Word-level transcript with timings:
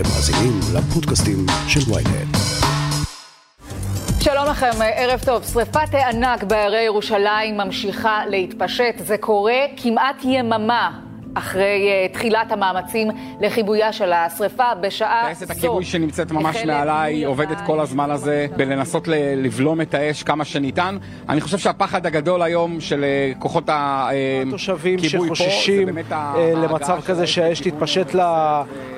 אתם 0.00 0.08
מאזינים 0.08 0.60
לפודקאסטים 0.74 1.46
של 1.68 1.92
ויינט. 1.92 2.36
שלום 4.20 4.46
לכם, 4.50 4.70
ערב 4.96 5.20
טוב. 5.24 5.44
שריפת 5.44 5.94
הענק 5.94 6.44
בהרי 6.44 6.82
ירושלים 6.82 7.56
ממשיכה 7.56 8.26
להתפשט. 8.26 8.94
זה 8.98 9.18
קורה 9.18 9.58
כמעט 9.76 10.16
יממה 10.24 11.09
אחרי 11.34 11.90
uh, 12.10 12.12
תחילת 12.12 12.52
המאמצים 12.52 13.08
לכיבויה 13.40 13.92
של 13.92 14.12
השריפה 14.12 14.74
בשעה 14.80 15.20
זו. 15.22 15.26
טייסת 15.26 15.50
הכיבוי 15.50 15.84
שנמצאת 15.84 16.32
ממש 16.32 16.56
מעליי 16.64 17.24
עובדת 17.24 17.60
כל 17.66 17.80
הזמן 17.80 18.10
הזה 18.10 18.46
בלנסות 18.56 19.08
לבלום 19.36 19.80
את 19.80 19.94
האש 19.94 20.22
כמה 20.22 20.44
שניתן. 20.44 20.96
אני 21.28 21.40
חושב 21.40 21.58
שהפחד 21.58 22.06
הגדול 22.06 22.42
היום 22.42 22.80
של 22.80 23.04
uh, 23.04 23.38
כוחות 23.38 23.64
הכיבוי 23.68 24.98
פה, 24.98 25.08
שחוששים 25.08 25.88
uh, 25.88 26.14
למצב 26.36 27.00
כזה 27.06 27.26
שהאש 27.26 27.60
תתפשט. 27.60 28.14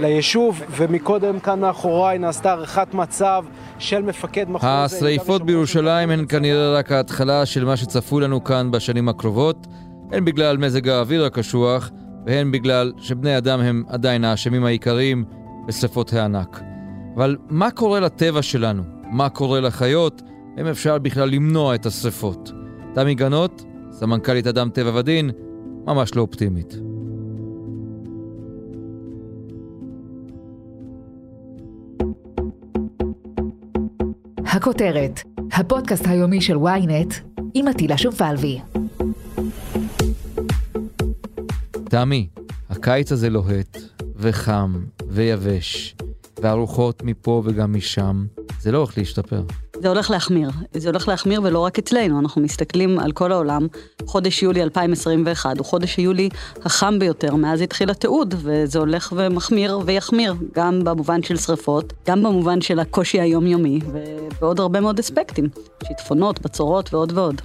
ליישוב, 0.01 0.63
ומקודם 0.71 1.41
כאן 1.41 1.61
מאחוריי 1.61 2.19
נעשתה 2.19 2.51
הערכת 2.51 2.95
מצב 2.95 3.45
של 3.79 4.03
מפקד 4.03 4.51
מחוז... 4.51 4.69
השריפות 4.69 5.47
בירושלים 5.47 6.11
הן 6.11 6.25
כנראה 6.29 6.73
רק 6.79 6.93
ההתחלה 6.93 7.47
של 7.47 7.65
מה 7.65 7.77
שצפוי 7.77 8.23
לנו 8.23 8.45
כאן 8.45 8.71
בשנים 8.71 9.09
הקרובות, 9.09 9.67
הן 10.13 10.25
בגלל 10.25 10.57
מזג 10.57 10.89
האוויר 10.89 11.25
הקשוח, 11.25 11.91
והן 12.27 12.53
בגלל 12.53 12.93
שבני 12.99 13.39
אדם 13.39 13.61
הם 13.61 13.83
עדיין 13.89 14.25
האשמים 14.25 14.65
העיקריים 14.65 15.25
בשרפות 15.67 16.13
הענק. 16.13 16.61
אבל 17.17 17.37
מה 17.49 17.71
קורה 17.71 18.01
לטבע 18.01 18.43
שלנו? 18.43 18.83
מה 19.11 19.29
קורה 19.29 19.61
לחיות? 19.61 20.23
האם 20.57 20.67
אפשר 20.67 20.99
בכלל 20.99 21.29
למנוע 21.29 21.75
את 21.75 21.87
השרפות? 21.87 22.53
תמי 22.95 23.15
גנות, 23.15 23.65
סמנכ"לית 23.91 24.47
אדם 24.47 24.71
טבע 24.71 24.99
ודין, 24.99 25.31
ממש 25.87 26.15
לא 26.15 26.23
אופטימית. 26.23 26.77
הכותרת, 34.47 35.21
הפודקאסט 35.53 36.07
היומי 36.07 36.41
של 36.41 36.57
ynet 36.57 37.15
עם 37.55 37.69
עטילה 37.69 37.99
שומפלבי. 37.99 38.61
תמי, 41.93 42.29
הקיץ 42.71 43.13
הזה 43.13 43.31
לוהט, 43.31 43.79
וחם, 44.17 44.85
ויבש, 45.09 45.95
והרוחות 46.43 47.03
מפה 47.03 47.43
וגם 47.45 47.75
משם, 47.75 48.27
זה 48.61 48.73
לא 48.73 48.79
הולך 48.79 48.99
להשתפר. 48.99 49.43
זה 49.83 49.89
הולך 49.89 50.11
להחמיר. 50.11 50.51
זה 50.73 50.89
הולך 50.89 51.09
להחמיר 51.09 51.43
ולא 51.43 51.59
רק 51.59 51.79
אצלנו, 51.79 52.21
אנחנו 52.21 52.43
מסתכלים 52.43 52.99
על 52.99 53.13
כל 53.13 53.33
העולם. 53.33 53.67
חודש 54.07 54.43
יולי 54.43 54.63
2021 54.63 55.59
הוא 55.59 55.67
חודש 55.67 55.97
היולי 55.97 56.29
החם 56.65 56.99
ביותר 56.99 57.35
מאז 57.35 57.61
התחיל 57.61 57.91
התיעוד, 57.91 58.35
וזה 58.39 58.79
הולך 58.79 59.13
ומחמיר 59.17 59.79
ויחמיר, 59.85 60.35
גם 60.55 60.85
במובן 60.85 61.23
של 61.23 61.37
שריפות, 61.37 61.93
גם 62.07 62.23
במובן 62.23 62.61
של 62.61 62.79
הקושי 62.79 63.21
היומיומי, 63.21 63.81
ובעוד 63.93 64.61
הרבה 64.61 64.81
מאוד 64.81 64.99
אספקטים, 64.99 65.49
שיטפונות, 65.89 66.43
בצורות 66.43 66.95
ועוד 66.95 67.13
ועוד. 67.13 67.43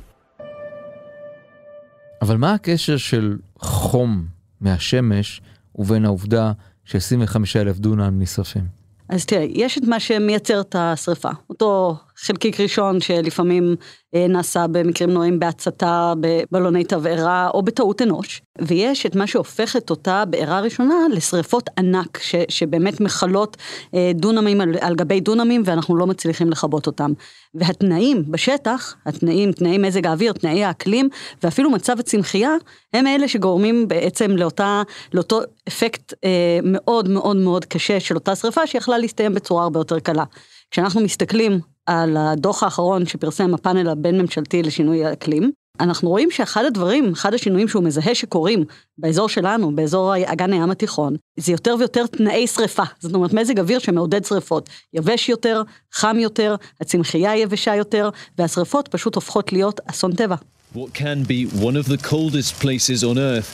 אבל 2.22 2.38
מה 2.38 2.54
הקשר 2.54 2.98
של 2.98 3.38
חום 3.60 4.37
מהשמש 4.62 5.42
ובין 5.76 6.06
העובדה 6.06 6.52
ש-25 6.86 7.38
אלף 7.56 7.80
דונם 7.80 8.22
נשרפים. 8.22 8.64
אז 9.10 9.26
תראה, 9.26 9.46
יש 9.50 9.78
את 9.78 9.84
מה 9.84 10.00
שמייצר 10.00 10.62
את 10.62 10.76
השריפה. 10.80 11.30
אותו 11.50 11.98
חלקיק 12.20 12.60
ראשון 12.60 13.00
שלפעמים 13.00 13.76
אה, 14.16 14.28
נעשה 14.28 14.68
במקרים 14.68 15.10
נועים 15.10 15.40
בהצתה, 15.40 16.14
בבלוני 16.20 16.84
תבערה 16.84 17.50
או 17.54 17.62
בטעות 17.62 18.02
אנוש, 18.02 18.42
ויש 18.62 19.06
את 19.06 19.16
מה 19.16 19.28
שהופך 19.28 19.76
את 19.76 19.90
אותה 19.90 20.24
בעירה 20.26 20.60
ראשונה 20.60 20.96
לשריפות 21.12 21.70
ענק, 21.78 22.20
ש, 22.22 22.36
שבאמת 22.50 23.02
מכלות 23.02 23.58
אה, 23.96 24.12
דונמים 24.16 24.62
על, 24.62 24.76
על 24.82 24.96
גבי 24.96 25.20
דונמים 25.20 25.64
ואנחנו 25.66 25.96
לא 25.96 26.08
מצליחים 26.08 26.50
לכבות 26.50 26.88
אותם. 26.88 27.12
והתנאים 27.54 28.24
בשטח, 28.32 28.96
התנאים, 29.06 29.52
תנאי 29.52 29.78
מזג 29.78 30.08
האוויר, 30.08 30.34
תנאי 30.34 30.64
האקלים, 30.64 31.10
ואפילו 31.44 31.70
מצב 31.72 32.00
הצמחייה, 32.00 32.52
הם 32.94 33.08
אלה 33.08 33.28
שגורמים 33.28 33.88
בעצם 33.88 34.32
לאותה, 34.32 34.84
לאותו 35.14 35.42
אפקט 35.68 36.14
אה, 36.24 36.60
מאוד 36.64 37.10
מאוד 37.10 37.38
מאוד 37.38 37.66
קשה 37.66 38.00
של 38.00 38.16
אותה 38.16 38.36
שריפה 38.36 38.68
שיכלה 38.68 38.98
להסתיים 38.98 39.34
בצורה 39.34 39.64
הרבה 39.64 39.80
יותר 39.80 40.00
קלה. 40.00 40.24
כשאנחנו 40.72 41.02
מסתכלים 41.02 41.60
על 41.88 42.18
הדוח 42.18 42.64
האחרון 42.64 43.06
שפרסם 43.06 43.54
הפאנל 43.54 43.90
הבין-ממשלתי 43.90 44.64
לשינוי 44.64 45.06
האקלים, 45.06 45.52
אנחנו 45.80 46.10
רואים 46.10 46.32
שאחד 46.32 46.66
הדברים, 46.66 47.12
אחד 47.12 47.34
השינויים 47.34 47.68
שהוא 47.68 47.84
מזהה 47.84 48.16
שקורים 48.16 48.64
באזור 48.98 49.30
שלנו, 49.30 49.76
באזור 49.76 50.14
אגן 50.26 50.54
הים 50.54 50.72
התיכון, 50.72 51.16
זה 51.40 51.52
יותר 51.52 51.76
ויותר 51.80 52.08
תנאי 52.08 52.48
שריפה. 52.48 52.84
זאת 53.00 53.14
אומרת, 53.14 53.34
מזג 53.34 53.60
אוויר 53.60 53.80
שמעודד 53.80 54.26
שריפות. 54.26 54.70
יבש 54.94 55.30
יותר, 55.30 55.62
חם 55.94 56.18
יותר, 56.20 56.56
הצמחייה 56.82 57.38
יבשה 57.38 57.76
יותר, 57.76 58.10
והשריפות 58.38 58.88
פשוט 58.88 59.16
הופכות 59.16 59.54
להיות 59.54 59.80
אסון 59.86 60.16
טבע. 60.16 60.36
What 60.76 60.80
can 60.94 61.28
be 61.28 61.62
one 61.62 61.76
of 61.76 61.88
the 61.88 61.98
coldest 62.10 62.62
places 62.64 63.04
on 63.04 63.18
earth 63.18 63.52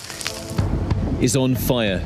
is 1.21 1.35
on 1.35 1.55
fire. 1.69 1.99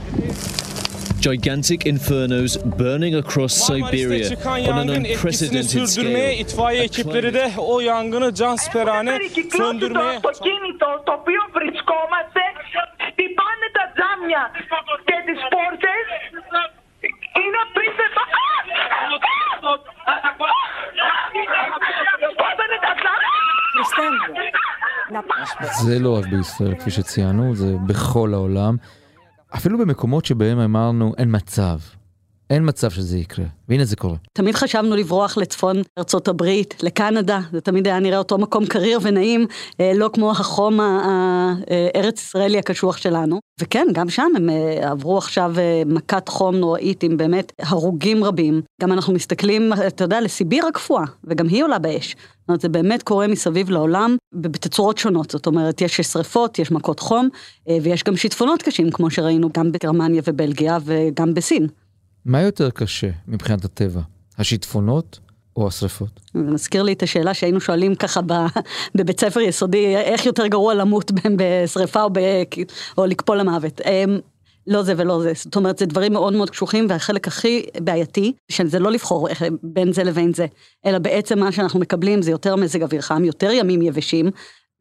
Gigantic 1.22 1.85
infernos 1.85 2.57
burning 2.79 3.16
across 3.16 3.53
Siberia 3.53 4.38
on 4.45 4.78
an 4.78 4.89
unprecedented 4.89 5.88
scale. 5.88 6.39
itfaiye 6.39 6.83
ekipleri 6.83 7.33
de 7.33 7.51
o 7.57 7.79
yangını 7.79 8.33
cansperane 8.33 9.19
söndürmeye... 9.57 10.19
זה 25.84 25.99
לא 25.99 26.17
רק 26.17 26.25
בישראל, 26.25 26.75
כפי 26.75 26.91
שציינו, 26.91 27.55
זה 27.55 27.73
בכל 27.88 28.34
העולם. 28.34 28.75
אפילו 29.56 29.78
במקומות 29.78 30.25
שבהם 30.25 30.59
אמרנו 30.59 31.13
אין 31.18 31.35
מצב, 31.35 31.80
אין 32.50 32.68
מצב 32.68 32.91
שזה 32.91 33.18
יקרה, 33.18 33.46
והנה 33.69 33.85
זה 33.85 33.96
קורה. 33.96 34.16
תמיד 34.34 34.56
חשבנו 34.56 34.96
לברוח 34.96 35.38
לצפון 35.38 35.81
ארצות 35.97 36.28
הברית, 36.28 36.84
לקנדה, 36.84 37.40
זה 37.52 37.62
תמיד 37.62 37.88
היה 37.88 38.00
נראה 38.00 38.18
אותו 38.18 38.38
מקום 38.38 38.66
קריר 38.66 39.00
ונעים, 39.02 39.46
אה, 39.80 39.91
לא 39.96 40.09
כמו 40.13 40.31
החום 40.31 40.80
הארץ 40.80 42.22
ישראלי 42.22 42.58
הקשוח 42.58 42.97
שלנו. 42.97 43.40
וכן, 43.62 43.88
גם 43.94 44.09
שם 44.09 44.31
הם 44.35 44.50
אה, 44.50 44.91
עברו 44.91 45.18
עכשיו 45.18 45.53
אה, 45.58 45.84
מכת 45.85 46.30
חום 46.30 46.56
נוראית 46.56 47.03
עם 47.03 47.18
באמת 47.18 47.52
הרוגים 47.59 48.24
רבים. 48.24 48.62
גם 48.81 48.91
אנחנו 48.91 49.14
מסתכלים, 49.14 49.74
אתה 49.88 50.03
יודע, 50.03 50.22
לסיביר 50.22 50.66
הקפואה, 50.66 51.03
וגם 51.24 51.47
היא 51.47 51.64
עולה 51.64 51.79
באש. 51.79 52.09
זאת 52.09 52.50
אומרת, 52.50 52.62
זה 52.62 52.69
באמת 52.69 53.03
קורה 53.03 53.28
מסביב 53.28 53.69
לעולם 53.69 54.16
בתצורות 54.34 54.97
שונות. 54.97 55.31
זאת 55.31 55.46
אומרת, 55.46 55.81
יש 55.81 56.02
שריפות, 56.02 56.59
יש 56.59 56.72
מכות 56.72 57.00
חום, 57.00 57.29
ויש 57.81 58.03
גם 58.03 58.16
שיטפונות 58.16 58.62
קשים, 58.62 58.91
כמו 58.91 59.09
שראינו 59.09 59.50
גם 59.53 59.72
בגרמניה 59.72 60.22
ובלגיה 60.25 60.78
וגם 60.85 61.34
בסין. 61.34 61.68
מה 62.28 62.42
יותר 62.42 62.70
קשה 62.70 63.10
מבחינת 63.28 63.66
הטבע, 63.66 64.02
השיטפונות 64.38 65.20
או 65.56 65.68
השרפות? 65.68 66.20
זה 66.34 66.40
מזכיר 66.40 66.84
לי 66.84 66.94
את 66.94 67.04
השאלה 67.04 67.34
שהיינו 67.34 67.62
שואלים 67.62 67.96
ככה 67.96 68.22
בבית 68.96 69.20
ספר 69.20 69.40
יסודי, 69.40 69.96
איך 69.96 70.26
יותר 70.26 70.48
גרוע 70.48 70.74
למות 70.74 71.12
בשריפה 71.38 72.04
או, 72.04 72.10
ב, 72.14 72.20
או 72.98 73.06
לקפול 73.06 73.38
למוות. 73.38 73.82
אמ, 73.82 74.20
לא 74.68 74.84
זה 74.84 74.94
ולא 74.98 75.22
זה, 75.22 75.32
זאת 75.36 75.56
אומרת 75.56 75.78
זה 75.78 75.86
דברים 75.86 76.14
מאוד 76.14 76.34
מאוד 76.34 76.50
קשוחים 76.50 76.86
והחלק 76.90 77.28
הכי 77.28 77.66
בעייתי, 77.82 78.34
שזה 78.50 78.80
לא 78.80 78.92
לבחור 78.92 79.28
בין 79.64 79.94
זה 79.94 80.04
לבין 80.04 80.34
זה, 80.34 80.46
אלא 80.86 80.98
בעצם 80.98 81.40
מה 81.40 81.52
שאנחנו 81.52 81.80
מקבלים 81.80 82.22
זה 82.22 82.32
יותר 82.32 82.56
מזג 82.56 82.84
אוויר 82.84 83.02
חם, 83.02 83.24
יותר 83.24 83.52
ימים 83.52 83.82
יבשים, 83.82 84.32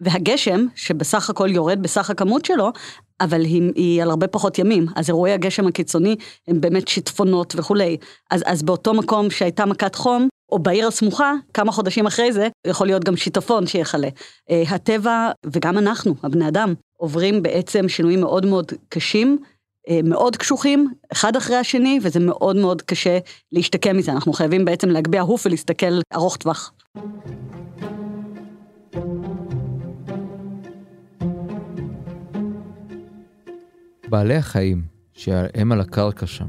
והגשם, 0.00 0.66
שבסך 0.74 1.30
הכל 1.30 1.48
יורד 1.50 1.82
בסך 1.82 2.10
הכמות 2.10 2.44
שלו, 2.44 2.72
אבל 3.20 3.40
היא, 3.40 3.72
היא 3.74 4.02
על 4.02 4.10
הרבה 4.10 4.26
פחות 4.26 4.58
ימים, 4.58 4.86
אז 4.96 5.08
אירועי 5.08 5.32
הגשם 5.32 5.66
הקיצוני 5.66 6.16
הם 6.48 6.60
באמת 6.60 6.88
שיטפונות 6.88 7.54
וכולי. 7.56 7.96
אז, 8.30 8.42
אז 8.46 8.62
באותו 8.62 8.94
מקום 8.94 9.30
שהייתה 9.30 9.66
מכת 9.66 9.94
חום, 9.94 10.28
או 10.52 10.58
בעיר 10.58 10.88
הסמוכה, 10.88 11.32
כמה 11.54 11.72
חודשים 11.72 12.06
אחרי 12.06 12.32
זה, 12.32 12.48
יכול 12.66 12.86
להיות 12.86 13.04
גם 13.04 13.16
שיטפון 13.16 13.66
שיכלה. 13.66 14.08
Uh, 14.08 14.74
הטבע, 14.74 15.30
וגם 15.46 15.78
אנחנו, 15.78 16.14
הבני 16.22 16.48
אדם, 16.48 16.74
עוברים 16.96 17.42
בעצם 17.42 17.88
שינויים 17.88 18.20
מאוד 18.20 18.46
מאוד 18.46 18.72
קשים, 18.88 19.38
uh, 19.88 19.92
מאוד 20.04 20.36
קשוחים, 20.36 20.92
אחד 21.12 21.36
אחרי 21.36 21.56
השני, 21.56 21.98
וזה 22.02 22.20
מאוד 22.20 22.56
מאוד 22.56 22.82
קשה 22.82 23.18
להשתקם 23.52 23.96
מזה. 23.96 24.12
אנחנו 24.12 24.32
חייבים 24.32 24.64
בעצם 24.64 24.88
להגביה 24.88 25.22
הוף 25.22 25.46
ולהסתכל 25.46 26.00
ארוך 26.14 26.36
טווח. 26.36 26.72
בעלי 34.08 34.34
החיים, 34.34 34.82
שהם 35.12 35.72
על 35.72 35.80
הקרקע 35.80 36.26
שם, 36.26 36.46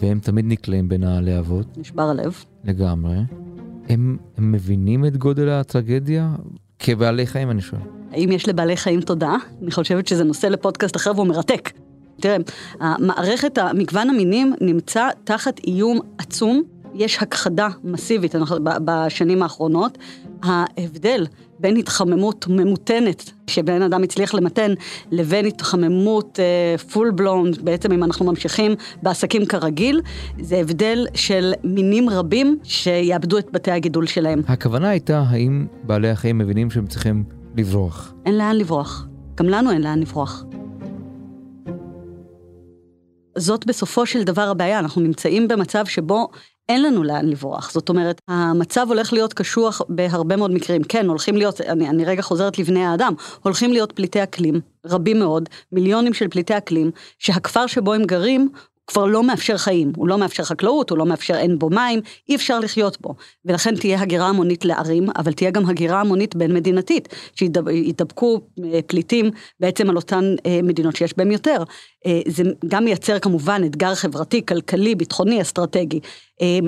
והם 0.00 0.20
תמיד 0.20 0.44
נקלעים 0.48 0.88
בין 0.88 1.04
הלהבות. 1.04 1.78
נשבר 1.78 2.02
הלב. 2.02 2.44
לגמרי. 2.64 3.16
הם, 3.88 4.16
הם 4.36 4.52
מבינים 4.52 5.06
את 5.06 5.16
גודל 5.16 5.48
הטרגדיה? 5.48 6.30
כבעלי 6.78 7.26
חיים, 7.26 7.50
אני 7.50 7.60
שואל. 7.60 7.80
האם 8.12 8.32
יש 8.32 8.48
לבעלי 8.48 8.76
חיים 8.76 9.00
תודה? 9.00 9.36
אני 9.62 9.70
חושבת 9.70 10.06
שזה 10.06 10.24
נושא 10.24 10.46
לפודקאסט 10.46 10.96
אחר 10.96 11.12
והוא 11.14 11.26
מרתק. 11.26 11.70
תראה, 12.20 12.36
המערכת, 12.80 13.58
מגוון 13.74 14.10
המינים 14.10 14.54
נמצא 14.60 15.08
תחת 15.24 15.60
איום 15.66 16.00
עצום. 16.18 16.62
יש 16.94 17.18
הכחדה 17.22 17.68
מסיבית 17.84 18.34
בשנים 18.84 19.42
האחרונות. 19.42 19.98
ההבדל 20.42 21.26
בין 21.60 21.76
התחממות 21.76 22.46
ממותנת, 22.48 23.30
שבן 23.46 23.82
אדם 23.82 24.02
הצליח 24.02 24.34
למתן, 24.34 24.74
לבין 25.10 25.46
התחממות 25.46 26.38
פול 26.92 27.08
uh, 27.08 27.12
בלונד, 27.12 27.58
בעצם 27.62 27.92
אם 27.92 28.04
אנחנו 28.04 28.26
ממשיכים 28.26 28.74
בעסקים 29.02 29.46
כרגיל, 29.46 30.00
זה 30.40 30.56
הבדל 30.56 31.06
של 31.14 31.52
מינים 31.64 32.10
רבים 32.10 32.58
שיאבדו 32.62 33.38
את 33.38 33.52
בתי 33.52 33.70
הגידול 33.70 34.06
שלהם. 34.06 34.42
הכוונה 34.48 34.88
הייתה, 34.88 35.24
האם 35.28 35.66
בעלי 35.82 36.10
החיים 36.10 36.38
מבינים 36.38 36.70
שהם 36.70 36.86
צריכים 36.86 37.24
לברוח? 37.56 38.14
אין 38.26 38.38
לאן 38.38 38.56
לברוח. 38.56 39.06
גם 39.34 39.46
לנו 39.46 39.70
אין 39.70 39.82
לאן 39.82 39.98
לברוח. 39.98 40.44
זאת 43.38 43.66
בסופו 43.66 44.06
של 44.06 44.22
דבר 44.22 44.48
הבעיה, 44.48 44.78
אנחנו 44.78 45.02
נמצאים 45.02 45.48
במצב 45.48 45.86
שבו 45.86 46.28
אין 46.68 46.82
לנו 46.82 47.02
לאן 47.04 47.28
לברוח. 47.28 47.70
זאת 47.72 47.88
אומרת, 47.88 48.20
המצב 48.28 48.86
הולך 48.88 49.12
להיות 49.12 49.34
קשוח 49.34 49.82
בהרבה 49.88 50.36
מאוד 50.36 50.50
מקרים. 50.50 50.82
כן, 50.82 51.06
הולכים 51.06 51.36
להיות, 51.36 51.60
אני, 51.60 51.88
אני 51.88 52.04
רגע 52.04 52.22
חוזרת 52.22 52.58
לבני 52.58 52.84
האדם, 52.84 53.14
הולכים 53.42 53.72
להיות 53.72 53.92
פליטי 53.92 54.22
אקלים, 54.22 54.60
רבים 54.86 55.18
מאוד, 55.18 55.48
מיליונים 55.72 56.14
של 56.14 56.28
פליטי 56.28 56.56
אקלים, 56.56 56.90
שהכפר 57.18 57.66
שבו 57.66 57.94
הם 57.94 58.04
גרים 58.04 58.48
כבר 58.88 59.06
לא 59.06 59.22
מאפשר 59.22 59.56
חיים, 59.56 59.92
הוא 59.96 60.08
לא 60.08 60.18
מאפשר 60.18 60.44
חקלאות, 60.44 60.90
הוא 60.90 60.98
לא 60.98 61.06
מאפשר, 61.06 61.34
אין 61.34 61.58
בו 61.58 61.70
מים, 61.70 62.00
אי 62.28 62.36
אפשר 62.36 62.60
לחיות 62.60 63.00
בו. 63.00 63.14
ולכן 63.44 63.76
תהיה 63.76 64.00
הגירה 64.00 64.28
המונית 64.28 64.64
לערים, 64.64 65.06
אבל 65.16 65.32
תהיה 65.32 65.50
גם 65.50 65.68
הגירה 65.68 66.00
המונית 66.00 66.36
בין 66.36 66.54
מדינתית, 66.54 67.08
שידבקו 67.34 68.40
אה, 68.64 68.80
פליטים 68.86 69.30
בעצם 69.60 69.90
על 69.90 69.96
אותן 69.96 70.34
אה, 70.46 70.60
מדינות 70.62 70.96
שיש 70.96 71.16
בהן 71.16 71.30
יותר. 71.30 71.62
אה, 72.06 72.20
זה 72.26 72.42
גם 72.68 72.84
מייצר 72.84 73.18
כמובן 73.18 73.62
אתגר 73.66 73.94
חברתי, 73.94 74.46
כלכלי, 74.46 74.94
ביטחוני, 74.94 75.42
אסטרטגי. 75.42 76.00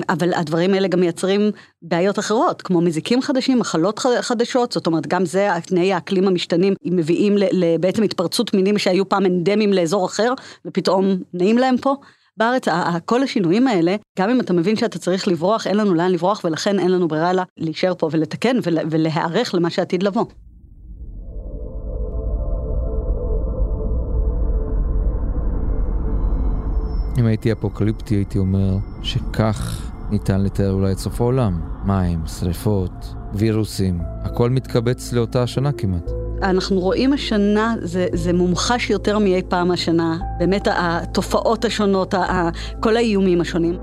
אבל 0.09 0.33
הדברים 0.33 0.73
האלה 0.73 0.87
גם 0.87 0.99
מייצרים 0.99 1.51
בעיות 1.81 2.19
אחרות, 2.19 2.61
כמו 2.61 2.81
מזיקים 2.81 3.21
חדשים, 3.21 3.59
מחלות 3.59 3.99
חדשות, 3.99 4.71
זאת 4.71 4.87
אומרת, 4.87 5.07
גם 5.07 5.25
זה, 5.25 5.49
תנאי 5.65 5.93
האקלים 5.93 6.27
המשתנים, 6.27 6.73
הם 6.85 6.95
מביאים 6.95 7.35
בעצם 7.79 8.03
התפרצות 8.03 8.53
מינים 8.53 8.77
שהיו 8.77 9.09
פעם 9.09 9.25
אנדמיים 9.25 9.73
לאזור 9.73 10.05
אחר, 10.05 10.33
ופתאום 10.65 11.17
נעים 11.33 11.57
להם 11.57 11.77
פה. 11.77 11.95
בארץ, 12.37 12.65
כל 13.05 13.23
השינויים 13.23 13.67
האלה, 13.67 13.95
גם 14.19 14.29
אם 14.29 14.39
אתה 14.39 14.53
מבין 14.53 14.75
שאתה 14.75 14.99
צריך 14.99 15.27
לברוח, 15.27 15.67
אין 15.67 15.77
לנו 15.77 15.93
לאן 15.93 16.11
לברוח, 16.11 16.41
ולכן 16.43 16.79
אין 16.79 16.91
לנו 16.91 17.07
ברירה 17.07 17.31
אלא 17.31 17.43
להישאר 17.57 17.93
פה 17.97 18.09
ולתקן 18.11 18.57
ולהיערך 18.63 19.53
למה 19.53 19.69
שעתיד 19.69 20.03
לבוא. 20.03 20.25
אם 27.19 27.25
הייתי 27.25 27.51
אפוקליפטי 27.51 28.15
הייתי 28.15 28.37
אומר 28.37 28.77
שכך 29.03 29.91
ניתן 30.11 30.41
לתאר 30.41 30.71
אולי 30.71 30.91
את 30.91 30.97
סוף 30.97 31.21
העולם. 31.21 31.61
מים, 31.85 32.19
שריפות, 32.39 33.13
וירוסים, 33.33 33.99
הכל 34.23 34.49
מתקבץ 34.49 35.13
לאותה 35.13 35.43
השנה 35.43 35.71
כמעט. 35.71 36.11
אנחנו 36.43 36.79
רואים 36.79 37.13
השנה, 37.13 37.75
זה, 37.81 38.07
זה 38.13 38.33
מומחש 38.33 38.89
יותר 38.89 39.19
מאי 39.19 39.41
פעם 39.49 39.71
השנה, 39.71 40.17
באמת 40.39 40.67
התופעות 40.71 41.65
השונות, 41.65 42.13
כל 42.79 42.95
האיומים 42.95 43.41
השונים. 43.41 43.79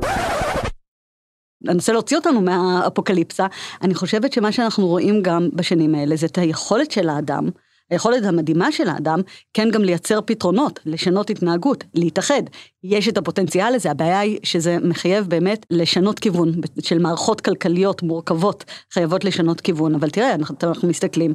אני 1.64 1.74
אנסה 1.74 1.92
להוציא 1.92 2.16
אותנו 2.16 2.40
מהאפוקליפסה, 2.40 3.46
אני 3.82 3.94
חושבת 3.94 4.32
שמה 4.32 4.52
שאנחנו 4.52 4.86
רואים 4.86 5.22
גם 5.22 5.48
בשנים 5.54 5.94
האלה 5.94 6.16
זה 6.16 6.26
את 6.26 6.38
היכולת 6.38 6.90
של 6.90 7.08
האדם 7.08 7.48
היכולת 7.90 8.24
המדהימה 8.24 8.72
של 8.72 8.88
האדם, 8.88 9.20
כן 9.54 9.70
גם 9.70 9.82
לייצר 9.82 10.20
פתרונות, 10.26 10.80
לשנות 10.86 11.30
התנהגות, 11.30 11.84
להתאחד. 11.94 12.42
יש 12.84 13.08
את 13.08 13.18
הפוטנציאל 13.18 13.74
הזה, 13.74 13.90
הבעיה 13.90 14.20
היא 14.20 14.38
שזה 14.42 14.76
מחייב 14.84 15.26
באמת 15.28 15.66
לשנות 15.70 16.18
כיוון, 16.18 16.52
של 16.80 16.98
מערכות 16.98 17.40
כלכליות 17.40 18.02
מורכבות, 18.02 18.64
חייבות 18.92 19.24
לשנות 19.24 19.60
כיוון. 19.60 19.94
אבל 19.94 20.10
תראה, 20.10 20.34
אנחנו, 20.34 20.56
אנחנו 20.62 20.88
מסתכלים, 20.88 21.34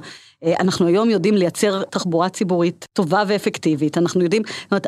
אנחנו 0.59 0.87
היום 0.87 1.09
יודעים 1.09 1.35
לייצר 1.35 1.83
תחבורה 1.83 2.29
ציבורית 2.29 2.85
טובה 2.93 3.23
ואפקטיבית, 3.27 3.97
אנחנו 3.97 4.23
יודעים, 4.23 4.41
זאת 4.45 4.87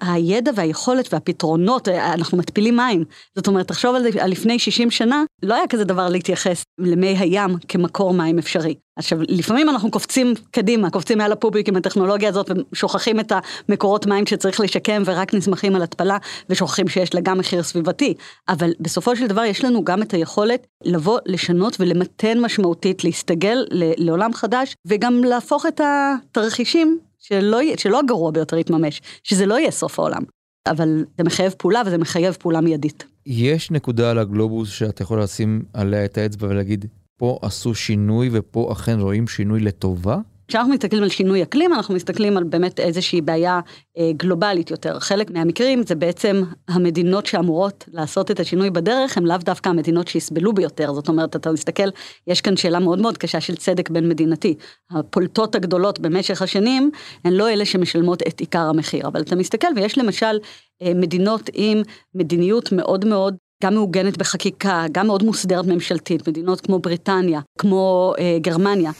הידע 0.00 0.50
והיכולת 0.54 1.12
והפתרונות, 1.12 1.88
אה, 1.88 2.14
אנחנו 2.14 2.38
מתפילים 2.38 2.76
מים. 2.76 3.04
זאת 3.36 3.46
אומרת, 3.46 3.68
תחשוב 3.68 3.94
על 3.94 4.30
לפני 4.30 4.58
60 4.58 4.90
שנה, 4.90 5.24
לא 5.42 5.54
היה 5.54 5.66
כזה 5.68 5.84
דבר 5.84 6.08
להתייחס 6.08 6.62
למי 6.78 7.06
הים 7.18 7.56
כמקור 7.68 8.14
מים 8.14 8.38
אפשרי. 8.38 8.74
עכשיו, 8.98 9.18
לפעמים 9.28 9.68
אנחנו 9.68 9.90
קופצים 9.90 10.34
קדימה, 10.50 10.90
קופצים 10.90 11.18
מעל 11.18 11.32
הפוביק 11.32 11.68
עם 11.68 11.76
הטכנולוגיה 11.76 12.28
הזאת 12.28 12.50
ושוכחים 12.72 13.20
את 13.20 13.32
המקורות 13.68 14.06
מים 14.06 14.26
שצריך 14.26 14.60
לשקם 14.60 15.02
ורק 15.06 15.34
נסמכים 15.34 15.76
על 15.76 15.82
התפלה 15.82 16.18
ושוכחים 16.50 16.88
שיש 16.88 17.14
לה 17.14 17.20
גם 17.20 17.38
מחיר 17.38 17.62
סביבתי. 17.62 18.14
אבל 18.48 18.72
בסופו 18.80 19.16
של 19.16 19.26
דבר 19.26 19.44
יש 19.44 19.64
לנו 19.64 19.84
גם 19.84 20.02
את 20.02 20.14
היכולת 20.14 20.66
לבוא, 20.84 21.18
לשנות 21.26 21.76
ולמתן 21.80 22.40
משמעותית, 22.40 23.04
להסתגל 23.04 23.64
לעולם 23.72 24.34
חדש 24.34 24.74
וגם 24.96 25.24
להפוך 25.24 25.66
את 25.66 25.80
התרחישים 25.84 26.98
שלא, 27.18 27.58
שלא 27.76 28.00
הגרוע 28.00 28.30
ביותר 28.30 28.58
יתממש, 28.58 29.02
שזה 29.22 29.46
לא 29.46 29.58
יהיה 29.58 29.70
סוף 29.70 29.98
העולם. 29.98 30.22
אבל 30.66 31.04
זה 31.18 31.24
מחייב 31.24 31.54
פעולה 31.58 31.82
וזה 31.86 31.98
מחייב 31.98 32.34
פעולה 32.40 32.60
מיידית. 32.60 33.04
יש 33.26 33.70
נקודה 33.70 34.10
על 34.10 34.18
הגלובוס 34.18 34.70
שאת 34.70 35.00
יכולה 35.00 35.22
לשים 35.22 35.62
עליה 35.72 36.04
את 36.04 36.18
האצבע 36.18 36.48
ולהגיד, 36.48 36.84
פה 37.18 37.38
עשו 37.42 37.74
שינוי 37.74 38.30
ופה 38.32 38.72
אכן 38.72 39.00
רואים 39.00 39.28
שינוי 39.28 39.60
לטובה? 39.60 40.18
כשאנחנו 40.48 40.72
מסתכלים 40.72 41.02
על 41.02 41.08
שינוי 41.08 41.42
אקלים, 41.42 41.72
אנחנו 41.72 41.94
מסתכלים 41.94 42.36
על 42.36 42.44
באמת 42.44 42.80
איזושהי 42.80 43.20
בעיה 43.20 43.60
אה, 43.98 44.10
גלובלית 44.16 44.70
יותר. 44.70 44.98
חלק 44.98 45.30
מהמקרים 45.30 45.82
זה 45.86 45.94
בעצם 45.94 46.42
המדינות 46.68 47.26
שאמורות 47.26 47.84
לעשות 47.92 48.30
את 48.30 48.40
השינוי 48.40 48.70
בדרך, 48.70 49.16
הן 49.16 49.24
לאו 49.24 49.36
דווקא 49.36 49.68
המדינות 49.68 50.08
שיסבלו 50.08 50.52
ביותר. 50.52 50.92
זאת 50.92 51.08
אומרת, 51.08 51.36
אתה 51.36 51.52
מסתכל, 51.52 51.88
יש 52.26 52.40
כאן 52.40 52.56
שאלה 52.56 52.78
מאוד 52.78 53.00
מאוד 53.00 53.18
קשה 53.18 53.40
של 53.40 53.56
צדק 53.56 53.90
בין 53.90 54.08
מדינתי. 54.08 54.54
הפולטות 54.90 55.54
הגדולות 55.54 55.98
במשך 55.98 56.42
השנים, 56.42 56.90
הן 57.24 57.32
לא 57.32 57.50
אלה 57.50 57.64
שמשלמות 57.64 58.22
את 58.22 58.40
עיקר 58.40 58.68
המחיר. 58.68 59.06
אבל 59.06 59.20
אתה 59.20 59.36
מסתכל 59.36 59.68
ויש 59.76 59.98
למשל 59.98 60.38
אה, 60.82 60.92
מדינות 60.94 61.50
עם 61.54 61.82
מדיניות 62.14 62.72
מאוד 62.72 63.04
מאוד 63.04 63.36
גם 63.62 63.74
מעוגנת 63.74 64.18
בחקיקה, 64.18 64.84
גם 64.92 65.06
מאוד 65.06 65.22
מוסדרת 65.22 65.66
ממשלתית, 65.66 66.28
מדינות 66.28 66.60
כמו 66.60 66.78
בריטניה, 66.78 67.40
כמו 67.58 68.12
אה, 68.18 68.38
גרמניה. 68.40 68.90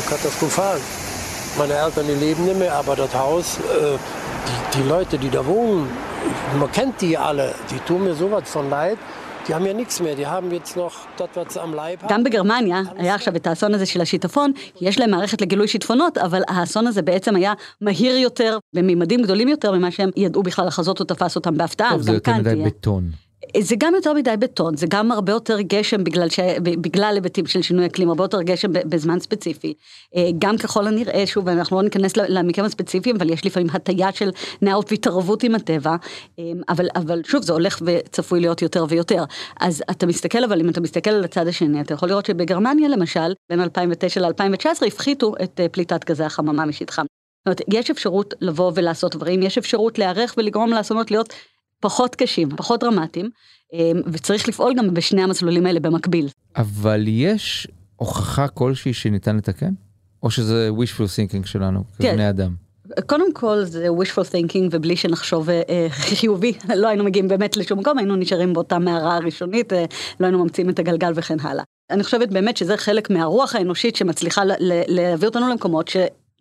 Katastrophal. 0.00 0.80
Meine 1.58 1.74
Eltern, 1.74 2.06
die 2.06 2.14
leben 2.14 2.44
nicht 2.44 2.58
mehr, 2.58 2.74
aber 2.74 2.96
das 2.96 3.14
Haus, 3.14 3.58
äh, 3.58 3.98
die, 4.48 4.78
die 4.78 4.88
Leute, 4.88 5.18
die 5.18 5.30
da 5.30 5.44
wohnen, 5.44 5.88
man 6.58 6.70
kennt 6.72 7.00
die 7.00 7.16
alle, 7.18 7.54
die 7.70 7.78
tun 7.80 8.04
mir 8.04 8.14
sowas 8.14 8.44
von 8.46 8.70
leid. 8.70 8.98
Die 9.48 9.54
haben 9.54 9.66
ja 9.66 9.74
nichts 9.74 10.00
mehr, 10.00 10.14
die 10.14 10.26
haben 10.26 10.50
jetzt 10.52 10.76
noch 10.76 10.94
das, 11.16 11.30
was 11.34 11.56
am 11.56 11.74
Leib 11.74 12.08
גם 12.08 12.24
בגרמניה 12.24 12.82
היה 12.96 13.14
עכשיו 13.14 13.36
את 13.36 13.46
האסון 13.46 13.74
הזה 13.74 13.86
של 13.86 14.00
השיטפון, 14.00 14.52
יש 14.80 14.98
להם 14.98 15.10
מערכת 15.10 15.40
לגילוי 15.42 15.68
שיטפונות, 15.68 16.18
אבל 16.18 16.42
האסון 16.48 16.86
הזה 16.86 17.02
בעצם 17.02 17.36
היה 17.36 17.52
מהיר 17.80 18.16
יותר, 18.16 18.58
בממדים 18.74 19.22
גדולים 19.22 19.48
יותר 19.48 19.72
ממה 19.72 19.90
שהם 19.90 20.10
ידעו 20.16 20.42
בכלל 20.42 20.66
לחזות 20.66 21.00
או 21.00 21.04
תפס 21.04 21.36
אותם 21.36 21.56
בהפתעה. 21.56 21.90
טוב, 21.90 22.02
זה 22.02 22.12
יותר 22.12 22.32
מדי 22.32 22.62
בטון. 22.66 23.10
זה 23.60 23.76
גם 23.78 23.94
יותר 23.94 24.12
מדי 24.12 24.34
בטון, 24.38 24.76
זה 24.76 24.86
גם 24.90 25.12
הרבה 25.12 25.32
יותר 25.32 25.60
גשם 25.60 26.04
בגלל, 26.04 26.28
ש... 26.28 26.40
בגלל 26.62 27.12
היבטים 27.14 27.46
של 27.46 27.62
שינוי 27.62 27.86
אקלים, 27.86 28.08
הרבה 28.08 28.24
יותר 28.24 28.42
גשם 28.42 28.72
בזמן 28.72 29.20
ספציפי. 29.20 29.74
אה, 30.16 30.28
גם 30.38 30.58
ככל 30.58 30.86
הנראה, 30.86 31.26
שוב, 31.26 31.48
אנחנו 31.48 31.76
לא 31.76 31.82
ניכנס 31.82 32.16
למקרים 32.16 32.66
הספציפיים, 32.66 33.16
אבל 33.16 33.30
יש 33.30 33.46
לפעמים 33.46 33.68
הטיה 33.72 34.12
של 34.12 34.30
נאות 34.62 34.90
והתערבות 34.90 35.42
עם 35.42 35.54
הטבע, 35.54 35.96
אה, 36.38 36.44
אבל, 36.68 36.86
אבל 36.96 37.20
שוב, 37.24 37.42
זה 37.42 37.52
הולך 37.52 37.82
וצפוי 37.86 38.40
להיות 38.40 38.62
יותר 38.62 38.86
ויותר. 38.88 39.24
אז 39.60 39.82
אתה 39.90 40.06
מסתכל, 40.06 40.44
אבל 40.44 40.60
אם 40.60 40.68
אתה 40.68 40.80
מסתכל 40.80 41.10
על 41.10 41.24
הצד 41.24 41.46
השני, 41.46 41.80
אתה 41.80 41.94
יכול 41.94 42.08
לראות 42.08 42.26
שבגרמניה 42.26 42.88
למשל, 42.88 43.32
בין 43.50 43.60
2009 43.60 44.20
ל-2019 44.20 44.86
הפחיתו 44.86 45.34
את 45.42 45.60
אה, 45.60 45.68
פליטת 45.68 46.04
גזי 46.04 46.24
החממה 46.24 46.66
משטחם. 46.66 47.02
זאת 47.02 47.46
אומרת, 47.46 47.60
יש 47.68 47.90
אפשרות 47.90 48.34
לבוא 48.40 48.72
ולעשות 48.74 49.16
דברים, 49.16 49.42
יש 49.42 49.58
אפשרות 49.58 49.98
להיערך 49.98 50.34
ולגרום 50.38 50.70
לאסונות 50.70 51.10
להיות 51.10 51.32
פחות 51.82 52.14
קשים, 52.14 52.48
פחות 52.56 52.80
דרמטיים, 52.80 53.30
אמ, 53.72 54.00
וצריך 54.06 54.48
לפעול 54.48 54.74
גם 54.78 54.94
בשני 54.94 55.22
המסלולים 55.22 55.66
האלה 55.66 55.80
במקביל. 55.80 56.28
אבל 56.56 57.04
יש 57.08 57.68
הוכחה 57.96 58.48
כלשהי 58.48 58.92
שניתן 58.92 59.36
לתקן? 59.36 59.72
או 60.22 60.30
שזה 60.30 60.70
wishful 60.78 61.04
thinking 61.04 61.46
שלנו 61.46 61.84
כבני 61.96 62.10
כן. 62.10 62.20
אדם? 62.20 62.54
קודם 63.06 63.32
כל 63.32 63.64
זה 63.64 63.88
wishful 63.88 64.32
thinking 64.32 64.68
ובלי 64.70 64.96
שנחשוב 64.96 65.50
אה, 65.50 65.86
חיובי 65.90 66.52
לא 66.76 66.88
היינו 66.88 67.04
מגיעים 67.04 67.28
באמת 67.28 67.56
לשום 67.56 67.78
מקום 67.78 67.98
היינו 67.98 68.16
נשארים 68.16 68.52
באותה 68.52 68.78
מערה 68.78 69.16
הראשונית 69.16 69.72
אה, 69.72 69.84
לא 70.20 70.26
היינו 70.26 70.44
ממציאים 70.44 70.70
את 70.70 70.78
הגלגל 70.78 71.12
וכן 71.14 71.40
הלאה. 71.40 71.64
אני 71.90 72.04
חושבת 72.04 72.28
באמת 72.28 72.56
שזה 72.56 72.76
חלק 72.76 73.10
מהרוח 73.10 73.54
האנושית 73.54 73.96
שמצליחה 73.96 74.42
להביא 74.88 75.28
אותנו 75.28 75.48
למקומות 75.48 75.88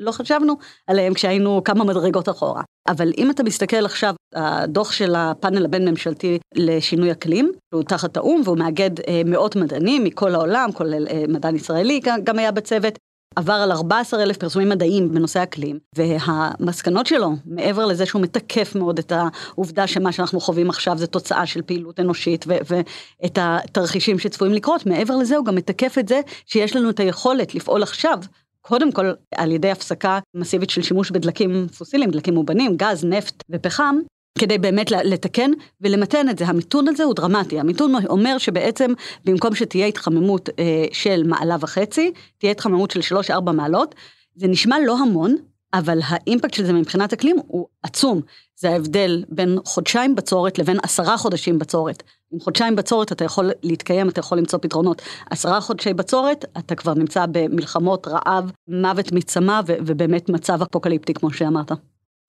שלא 0.02 0.12
חשבנו 0.12 0.54
עליהם 0.88 1.14
כשהיינו 1.14 1.62
כמה 1.64 1.84
מדרגות 1.84 2.30
אחורה. 2.30 2.62
אבל 2.88 3.12
אם 3.18 3.32
אתה 3.32 3.44
מסתכל 3.44 3.86
עכשיו, 3.86 4.16
הדוח 4.36 4.92
של 4.92 5.16
הפאנל 5.16 5.66
הבין-ממשלתי 5.66 6.40
לשינוי 6.56 7.12
אקלים, 7.12 7.52
הוא 7.74 7.84
תחת 7.84 8.18
האו"ם 8.18 8.42
והוא 8.46 8.58
מאגד 8.58 9.00
אה, 9.00 9.22
מאות 9.26 9.56
מדענים 9.56 10.04
מכל 10.04 10.36
העולם, 10.36 10.70
כולל 10.74 11.08
אה, 11.08 11.24
מדען 11.28 11.56
ישראלי 11.56 12.00
גם 12.24 12.40
היה 12.40 12.52
בצוות, 12.52 12.98
עבר 13.36 13.54
על 13.54 13.72
14 13.72 14.24
אלף 14.24 14.38
פרסומים 14.38 14.70
מדעיים 14.70 15.12
בנושא 15.14 15.44
אקלים, 15.44 15.80
והמסקנות 15.96 17.06
שלו, 17.06 17.32
מעבר 17.46 17.86
לזה 17.86 18.06
שהוא 18.06 18.22
מתקף 18.22 18.76
מאוד 18.76 19.00
את 19.00 19.12
העובדה 19.12 19.88
שמה 19.88 20.12
שאנחנו 20.12 20.40
חווים 20.40 20.70
עכשיו 20.70 20.98
זה 20.98 21.08
תוצאה 21.08 21.46
של 21.46 21.62
פעילות 21.62 22.00
אנושית, 22.00 22.46
ואת 22.48 23.38
התרחישים 23.42 24.20
שצפויים 24.20 24.54
לקרות, 24.54 24.86
מעבר 24.86 25.16
לזה 25.16 25.38
הוא 25.38 25.46
גם 25.46 25.56
מתקף 25.56 25.98
את 25.98 26.08
זה 26.08 26.22
שיש 26.46 26.76
לנו 26.76 26.90
את 26.90 27.00
היכולת 27.00 27.56
לפעול 27.56 27.84
עכשיו. 27.84 28.18
קודם 28.62 28.92
כל 28.92 29.12
על 29.36 29.52
ידי 29.52 29.72
הפסקה 29.72 30.20
מסיבית 30.36 30.70
של 30.70 30.82
שימוש 30.82 31.12
בדלקים 31.12 31.68
פוסיליים, 31.78 32.12
דלקים 32.12 32.34
מאובנים, 32.34 32.78
גז, 32.78 33.06
נפט 33.06 33.44
ופחם, 33.50 33.96
כדי 34.40 34.58
באמת 34.58 34.92
לתקן 34.92 35.52
ולמתן 35.82 36.30
את 36.30 36.38
זה. 36.38 36.46
המיתון 36.46 36.88
הזה 36.88 37.04
הוא 37.04 37.14
דרמטי. 37.14 37.60
המיתון 37.60 37.94
אומר 38.10 38.38
שבעצם 38.38 38.94
במקום 39.26 39.56
שתהיה 39.56 39.86
התחממות 39.86 40.50
אה, 40.60 40.86
של 40.92 41.24
מעלה 41.28 41.56
וחצי, 41.60 42.12
תהיה 42.38 42.52
התחממות 42.52 42.92
של 42.92 43.16
3-4 43.32 43.52
מעלות. 43.52 43.96
זה 44.36 44.48
נשמע 44.48 44.76
לא 44.86 44.98
המון, 44.98 45.36
אבל 45.74 46.00
האימפקט 46.04 46.54
של 46.54 46.66
זה 46.66 46.74
מבחינת 46.74 47.14
אקלים 47.14 47.38
הוא 47.48 47.68
עצום. 47.84 48.22
זה 48.56 48.70
ההבדל 48.70 49.24
בין 49.30 49.58
חודשיים 49.66 50.16
בצורת 50.16 50.60
לבין 50.60 50.78
עשרה 50.84 51.18
חודשים 51.18 51.60
בצורת. 51.60 52.04
עם 52.34 52.40
חודשיים 52.40 52.76
בצורת 52.76 53.12
אתה 53.12 53.26
יכול 53.26 53.52
להתקיים, 53.64 54.10
אתה 54.10 54.20
יכול 54.20 54.38
למצוא 54.38 54.60
פתרונות. 54.62 55.02
עשרה 55.30 55.62
חודשי 55.62 55.94
בצורת, 55.94 56.46
אתה 56.58 56.76
כבר 56.76 56.94
נמצא 56.94 57.26
במלחמות, 57.32 58.08
רעב, 58.08 58.52
מוות 58.68 59.12
מצמא 59.12 59.62
ובאמת 59.68 60.30
מצב 60.30 60.62
אפוקליפטי, 60.62 61.14
כמו 61.14 61.34
שאמרת. 61.34 61.72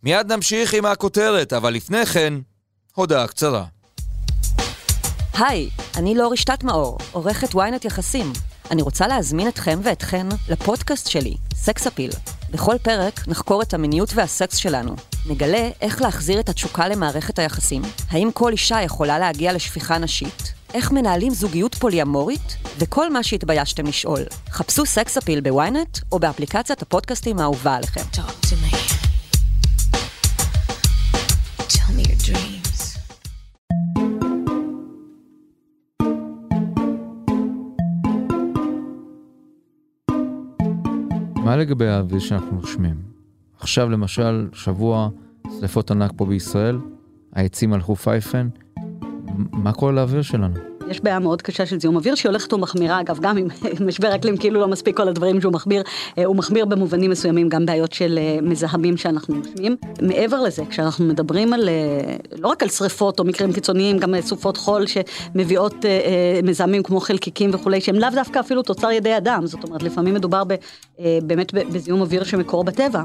מיד 0.03 0.33
נמשיך 0.33 0.75
עם 0.75 0.87
הכותרת, 0.87 1.53
אבל 1.53 1.75
לפני 1.75 2.07
כן, 2.07 2.35
הודעה 2.95 3.27
קצרה. 3.27 3.65
היי, 5.39 5.69
אני 5.97 6.15
לאור 6.15 6.33
רשתת 6.33 6.65
מאור, 6.65 6.99
עורכת 7.13 7.55
ynet 7.55 7.87
יחסים. 7.87 8.33
אני 8.71 8.83
רוצה 8.83 9.07
להזמין 9.07 9.49
אתכם 9.49 9.81
ואתכן 9.83 10.27
לפודקאסט 10.49 11.09
שלי, 11.09 11.35
סקס 11.55 11.87
אפיל. 11.87 12.11
בכל 12.51 12.75
פרק 12.83 13.29
נחקור 13.29 13.63
את 13.63 13.75
המיניות 13.75 14.09
והסקס 14.15 14.57
שלנו. 14.57 15.12
נגלה 15.27 15.69
איך 15.81 16.03
להחזיר 16.03 16.41
את 16.41 16.49
התשוקה 16.49 16.89
למערכת 16.89 17.39
היחסים, 17.39 17.83
האם 18.11 18.31
כל 18.33 18.53
אישה 18.53 18.83
יכולה 18.83 19.19
להגיע 19.19 19.53
לשפיכה 19.53 19.99
נשית, 19.99 20.53
איך 20.75 20.93
מנהלים 20.93 21.35
זוגיות 21.35 21.75
פוליאמורית, 21.75 22.57
וכל 22.79 23.13
מה 23.13 23.23
שהתביישתם 23.23 23.87
לשאול. 23.87 24.21
חפשו 24.51 24.87
סקס 24.87 25.17
אפיל 25.17 25.41
בוויינט 25.41 25.99
או 26.13 26.19
באפליקציית 26.19 26.83
הפודקאסטים 26.83 27.39
האהובה 27.39 27.77
עליכם. 27.77 28.01
מה 41.45 41.57
לגבי 41.57 41.89
האוויר 41.89 42.21
שאנחנו 42.21 42.61
נושמים? 42.61 43.12
עכשיו 43.63 43.91
למשל, 43.91 44.49
שבוע 44.53 45.09
שריפות 45.59 45.91
ענק 45.91 46.13
פה 46.17 46.27
בישראל, 46.27 46.79
העצים 47.33 47.73
הלכו 47.73 47.97
פייפן, 47.97 48.49
מה 49.53 49.73
קורה 49.73 49.93
לאוויר 49.93 50.23
שלנו? 50.23 50.72
יש 50.93 51.01
בעיה 51.01 51.19
מאוד 51.19 51.43
קשה 51.43 51.67
של 51.67 51.81
זיהום 51.81 51.97
אוויר 51.97 52.15
שהיא 52.15 52.31
הולכת 52.31 52.53
ומחמירה, 52.53 53.01
אגב, 53.01 53.19
גם 53.21 53.37
עם 53.37 53.49
משבר 53.87 54.15
אקלים 54.15 54.37
כאילו 54.37 54.61
לא 54.61 54.69
מספיק 54.69 54.97
כל 54.97 55.09
הדברים 55.09 55.41
שהוא 55.41 55.53
מחמיר, 55.53 55.83
אה, 56.19 56.25
הוא 56.25 56.37
מחמיר 56.37 56.65
במובנים 56.65 57.11
מסוימים 57.11 57.49
גם 57.49 57.67
בעיות 57.67 57.93
של 57.93 58.19
אה, 58.19 58.39
מזהמים 58.43 58.97
שאנחנו 58.97 59.35
נושמים. 59.35 59.77
מעבר 60.03 60.41
לזה, 60.41 60.63
כשאנחנו 60.71 61.05
מדברים 61.05 61.53
על, 61.53 61.69
אה, 61.69 62.17
לא 62.39 62.49
רק 62.49 62.63
על 62.63 62.69
שריפות 62.69 63.21
או 63.21 63.25
מקרים 63.25 63.53
קיצוניים, 63.53 63.99
גם 63.99 64.15
סופות 64.21 64.57
חול 64.57 64.85
שמביאות 64.87 65.75
מזהמים 66.43 66.83
כמו 66.83 67.01
חלקיקים 67.01 67.51
וכולי, 67.53 67.81
שהם 67.81 67.97
לאו 67.97 68.09
דווקא 68.15 68.41
אפילו 68.41 68.63
תוצר 68.63 68.91
ידי 68.91 69.17
אדם, 69.17 69.47
זאת 69.47 69.65
אומרת, 69.65 69.83
לפעמים 69.83 70.15
מדובר 70.15 70.43
ב, 70.45 70.55
באמת 71.23 71.53
בזיהום 71.53 72.01
אוויר 72.01 72.25
שמקורו 72.25 72.65
בטבע. 72.65 73.03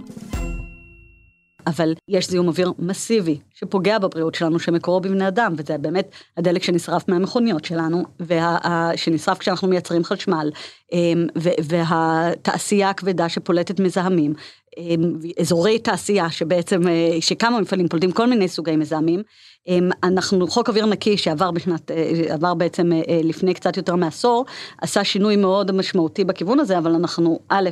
אבל 1.67 1.93
יש 2.07 2.29
זיהום 2.29 2.47
אוויר 2.47 2.71
מסיבי 2.79 3.39
שפוגע 3.53 3.99
בבריאות 3.99 4.35
שלנו, 4.35 4.59
שמקורו 4.59 5.01
בבני 5.01 5.27
אדם, 5.27 5.53
וזה 5.57 5.77
באמת 5.77 6.11
הדלק 6.37 6.63
שנשרף 6.63 7.09
מהמכוניות 7.09 7.65
שלנו, 7.65 8.03
וה, 8.19 8.91
שנשרף 8.95 9.37
כשאנחנו 9.37 9.67
מייצרים 9.67 10.03
חשמל, 10.03 10.51
אמ, 10.93 11.27
והתעשייה 11.37 12.89
הכבדה 12.89 13.29
שפולטת 13.29 13.79
מזהמים, 13.79 14.33
אמ, 14.77 15.13
אזורי 15.39 15.79
תעשייה 15.79 16.29
שבעצם, 16.29 16.87
אה, 16.87 17.17
שכמה 17.21 17.61
מפעלים 17.61 17.87
פולטים 17.87 18.11
כל 18.11 18.27
מיני 18.27 18.47
סוגי 18.47 18.75
מזהמים. 18.75 19.23
אמ, 19.67 19.89
אנחנו, 20.03 20.47
חוק 20.47 20.69
אוויר 20.69 20.85
נקי 20.85 21.17
שעבר 21.17 21.51
בשנת, 21.51 21.91
אה, 21.91 22.33
עבר 22.33 22.53
בעצם 22.53 22.91
אה, 22.93 23.19
לפני 23.23 23.53
קצת 23.53 23.77
יותר 23.77 23.95
מעשור, 23.95 24.45
עשה 24.81 25.03
שינוי 25.03 25.35
מאוד 25.35 25.71
משמעותי 25.71 26.23
בכיוון 26.23 26.59
הזה, 26.59 26.77
אבל 26.77 26.95
אנחנו, 26.95 27.39
א', 27.49 27.69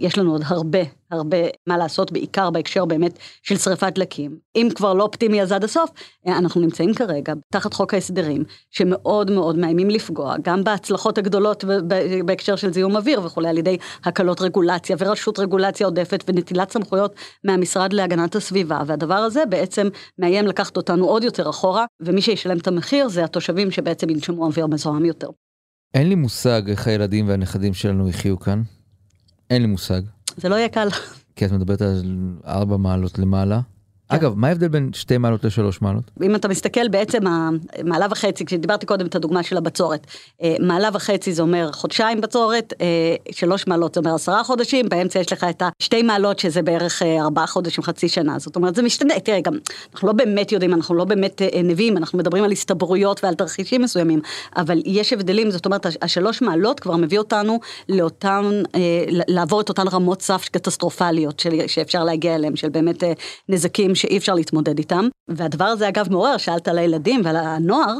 יש 0.00 0.18
לנו 0.18 0.32
עוד 0.32 0.42
הרבה, 0.44 0.78
הרבה 1.10 1.36
מה 1.66 1.78
לעשות, 1.78 2.12
בעיקר 2.12 2.50
בהקשר 2.50 2.84
באמת 2.84 3.18
של 3.42 3.56
שריפת 3.56 3.92
דלקים. 3.94 4.38
אם 4.56 4.68
כבר 4.74 4.94
לא 4.94 5.02
אופטימי 5.02 5.42
אז 5.42 5.52
עד 5.52 5.64
הסוף, 5.64 5.90
אה, 6.28 6.38
אנחנו 6.38 6.60
נמצאים 6.60 6.94
כרגע 6.94 7.32
תחת 7.52 7.74
חוק 7.74 7.94
ההסדרים, 7.94 8.44
שמאוד 8.70 9.30
מאוד 9.30 9.58
מאיימים 9.58 9.90
לפגוע, 9.90 10.34
גם 10.42 10.64
בהצלחות 10.64 11.18
הגדולות 11.18 11.64
בהקשר 12.24 12.56
של 12.56 12.72
זיהום 12.72 12.96
אוויר 12.96 13.20
וכולי, 13.24 13.48
על 13.48 13.58
ידי 13.58 13.76
הקלות 14.04 14.40
רגולציה 14.40 14.96
ורשות 14.98 15.38
רגולציה 15.38 15.86
עודפת 15.86 16.24
ונטילת 16.28 16.70
סמכויות 16.72 17.14
מהמשרד 17.44 17.92
להגנת 17.92 18.36
הסביבה, 18.36 18.82
והדבר 18.86 19.14
הזה 19.14 19.46
בעצם 19.48 19.88
מאיים 20.18 20.46
לקחת 20.46 20.76
אותנו 20.76 21.06
עוד 21.06 21.24
יותר 21.24 21.50
אחורה, 21.50 21.84
ומי 22.00 22.22
שישלם 22.22 22.58
את 22.58 22.66
המחיר 22.66 23.08
זה 23.08 23.24
התושבים 23.24 23.70
שבעצם 23.70 24.10
ינשמו 24.10 24.46
אוויר 24.46 24.66
מזוהם 24.66 25.04
יותר. 25.04 25.28
אין 25.94 26.08
לי 26.08 26.14
מושג 26.14 26.62
איך 26.68 26.86
הילדים 26.86 27.28
והנכדים 27.28 27.74
שלנו 27.74 28.08
יחיו 28.08 28.38
כאן. 28.38 28.62
אין 29.50 29.62
לי 29.62 29.68
מושג. 29.68 30.02
זה 30.36 30.48
לא 30.48 30.54
יהיה 30.54 30.68
קל. 30.68 30.88
כי 31.36 31.46
את 31.46 31.52
מדברת 31.52 31.82
על 31.82 32.36
ארבע 32.46 32.76
מעלות 32.76 33.18
למעלה. 33.18 33.60
כן. 34.08 34.14
אגב, 34.16 34.34
מה 34.36 34.48
ההבדל 34.48 34.68
בין 34.68 34.90
שתי 34.92 35.18
מעלות 35.18 35.44
לשלוש 35.44 35.82
מעלות? 35.82 36.10
אם 36.22 36.34
אתה 36.34 36.48
מסתכל 36.48 36.88
בעצם 36.88 37.18
מעלה 37.84 38.06
וחצי, 38.10 38.44
כשדיברתי 38.44 38.86
קודם 38.86 39.06
את 39.06 39.14
הדוגמה 39.14 39.42
של 39.42 39.56
הבצורת, 39.56 40.06
אה, 40.42 40.56
מעלה 40.60 40.88
וחצי 40.92 41.32
זה 41.32 41.42
אומר 41.42 41.72
חודשיים 41.72 42.20
בצורת, 42.20 42.72
אה, 42.80 42.86
שלוש 43.30 43.66
מעלות 43.66 43.94
זה 43.94 44.00
אומר 44.00 44.14
עשרה 44.14 44.44
חודשים, 44.44 44.88
באמצע 44.88 45.18
יש 45.18 45.32
לך 45.32 45.46
את 45.50 45.62
השתי 45.80 46.02
מעלות 46.02 46.38
שזה 46.38 46.62
בערך 46.62 47.02
אה, 47.02 47.22
ארבעה 47.22 47.46
חודשים, 47.46 47.84
חצי 47.84 48.08
שנה, 48.08 48.38
זאת 48.38 48.56
אומרת 48.56 48.74
זה 48.74 48.82
משתנה, 48.82 49.20
תראה 49.20 49.40
גם, 49.40 49.54
אנחנו 49.92 50.08
לא 50.08 50.14
באמת 50.14 50.52
יודעים, 50.52 50.74
אנחנו 50.74 50.94
לא 50.94 51.04
באמת 51.04 51.42
נביאים, 51.64 51.96
אנחנו 51.96 52.18
מדברים 52.18 52.44
על 52.44 52.52
הסתברויות 52.52 53.24
ועל 53.24 53.34
תרחישים 53.34 53.82
מסוימים, 53.82 54.20
אבל 54.56 54.82
יש 54.84 55.12
הבדלים, 55.12 55.50
זאת 55.50 55.66
אומרת 55.66 55.86
השלוש 56.02 56.42
מעלות 56.42 56.80
כבר 56.80 56.96
מביא 56.96 57.18
אותנו 57.18 57.60
לאותן, 57.88 58.62
לעבור 59.28 59.60
את 59.60 59.68
אותן 59.68 59.88
רמות 59.88 60.22
סף 60.22 60.48
קטסטרופליות 60.52 61.42
שאפשר 61.66 62.04
להגיע 62.04 62.34
אליהן, 62.34 62.56
של 62.56 62.68
באמת 62.68 63.02
נזקים 63.48 63.95
שאי 63.96 64.16
אפשר 64.16 64.34
להתמודד 64.34 64.78
איתם. 64.78 65.08
והדבר 65.28 65.64
הזה 65.64 65.88
אגב 65.88 66.12
מעורר, 66.12 66.36
שאלת 66.36 66.68
על 66.68 66.78
הילדים 66.78 67.20
ועל 67.24 67.36
הנוער. 67.36 67.94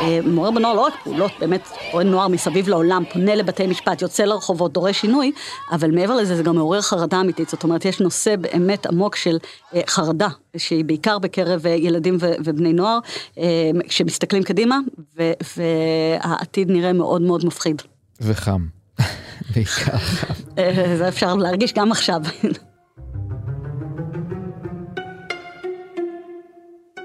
אה, 0.00 0.20
מעורר 0.24 0.50
בנוער 0.50 0.74
לא 0.74 0.80
רק 0.80 0.94
פעולות, 1.04 1.32
באמת 1.40 1.68
רואה 1.92 2.04
נוער 2.04 2.28
מסביב 2.28 2.68
לעולם, 2.68 3.02
פונה 3.12 3.34
לבתי 3.34 3.66
משפט, 3.66 4.02
יוצא 4.02 4.24
לרחובות, 4.24 4.72
דורש 4.72 5.00
שינוי, 5.00 5.32
אבל 5.72 5.90
מעבר 5.90 6.16
לזה 6.16 6.36
זה 6.36 6.42
גם 6.42 6.54
מעורר 6.54 6.80
חרדה 6.80 7.20
אמיתית, 7.20 7.48
זאת 7.48 7.64
אומרת 7.64 7.84
יש 7.84 8.00
נושא 8.00 8.36
באמת 8.36 8.86
עמוק 8.86 9.16
של 9.16 9.38
אה, 9.74 9.80
חרדה, 9.86 10.28
שהיא 10.56 10.84
בעיקר 10.84 11.18
בקרב 11.18 11.66
אה, 11.66 11.70
ילדים 11.70 12.16
ובני 12.20 12.72
נוער, 12.72 12.98
שמסתכלים 13.88 14.42
קדימה, 14.42 14.78
והעתיד 15.56 16.70
נראה 16.70 16.92
מאוד 16.92 17.22
מאוד 17.22 17.44
מפחיד. 17.44 17.82
וחם. 18.20 18.75
בעיקר. 19.54 19.96
אה, 20.58 20.96
זה 20.98 21.08
אפשר 21.08 21.34
להרגיש 21.34 21.72
גם 21.72 21.92
עכשיו. 21.92 22.20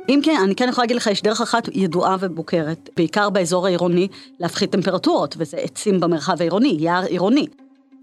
אם 0.09 0.19
כן, 0.23 0.41
אני 0.45 0.55
כן 0.55 0.69
יכולה 0.69 0.83
להגיד 0.83 0.97
לך, 0.97 1.07
יש 1.07 1.21
דרך 1.21 1.41
אחת 1.41 1.69
ידועה 1.73 2.15
ובוקרת, 2.19 2.89
בעיקר 2.97 3.29
באזור 3.29 3.65
העירוני, 3.67 4.07
להפחית 4.39 4.71
טמפרטורות, 4.71 5.35
וזה 5.37 5.57
עצים 5.57 5.99
במרחב 5.99 6.35
העירוני, 6.39 6.77
יער 6.79 7.03
עירוני. 7.03 7.47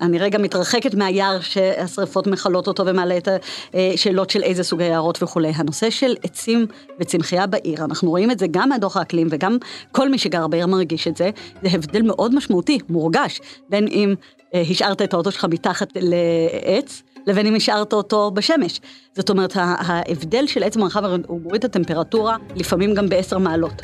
אני 0.01 0.19
רגע 0.19 0.39
מתרחקת 0.39 0.95
מהיער 0.95 1.41
שהשרפות 1.41 2.27
מכלות 2.27 2.67
אותו 2.67 2.87
ומעלה 2.87 3.17
את 3.17 3.29
השאלות 3.75 4.31
של 4.31 4.43
איזה 4.43 4.63
סוגי 4.63 4.85
יערות 4.85 5.23
וכולי. 5.23 5.53
הנושא 5.55 5.91
של 5.91 6.15
עצים 6.23 6.67
וצמחייה 7.01 7.47
בעיר, 7.47 7.85
אנחנו 7.85 8.11
רואים 8.11 8.31
את 8.31 8.39
זה 8.39 8.47
גם 8.51 8.69
מהדוח 8.69 8.97
האקלים 8.97 9.27
וגם 9.31 9.57
כל 9.93 10.09
מי 10.09 10.19
שגר 10.19 10.47
בעיר 10.47 10.67
מרגיש 10.67 11.09
את 11.09 11.17
זה, 11.17 11.31
זה 11.63 11.69
הבדל 11.73 12.03
מאוד 12.03 12.35
משמעותי, 12.35 12.79
מורגש, 12.89 13.41
בין 13.69 13.89
אם 13.89 14.15
אה, 14.55 14.61
השארת 14.71 15.03
את 15.03 15.15
האוטו 15.15 15.31
שלך 15.31 15.45
מתחת 15.45 15.89
לעץ, 15.97 17.03
לבין 17.27 17.47
אם 17.47 17.55
השארת 17.55 17.93
אותו 17.93 18.31
בשמש. 18.31 18.81
זאת 19.15 19.31
אומרת, 19.31 19.53
ההבדל 19.57 20.47
של 20.47 20.63
עץ 20.63 20.77
במרחב 20.77 21.05
הוא 21.27 21.41
מוריד 21.41 21.65
את 21.65 21.77
הטמפרטורה 21.77 22.37
לפעמים 22.57 22.95
גם 22.95 23.09
בעשר 23.09 23.39
מעלות. 23.39 23.83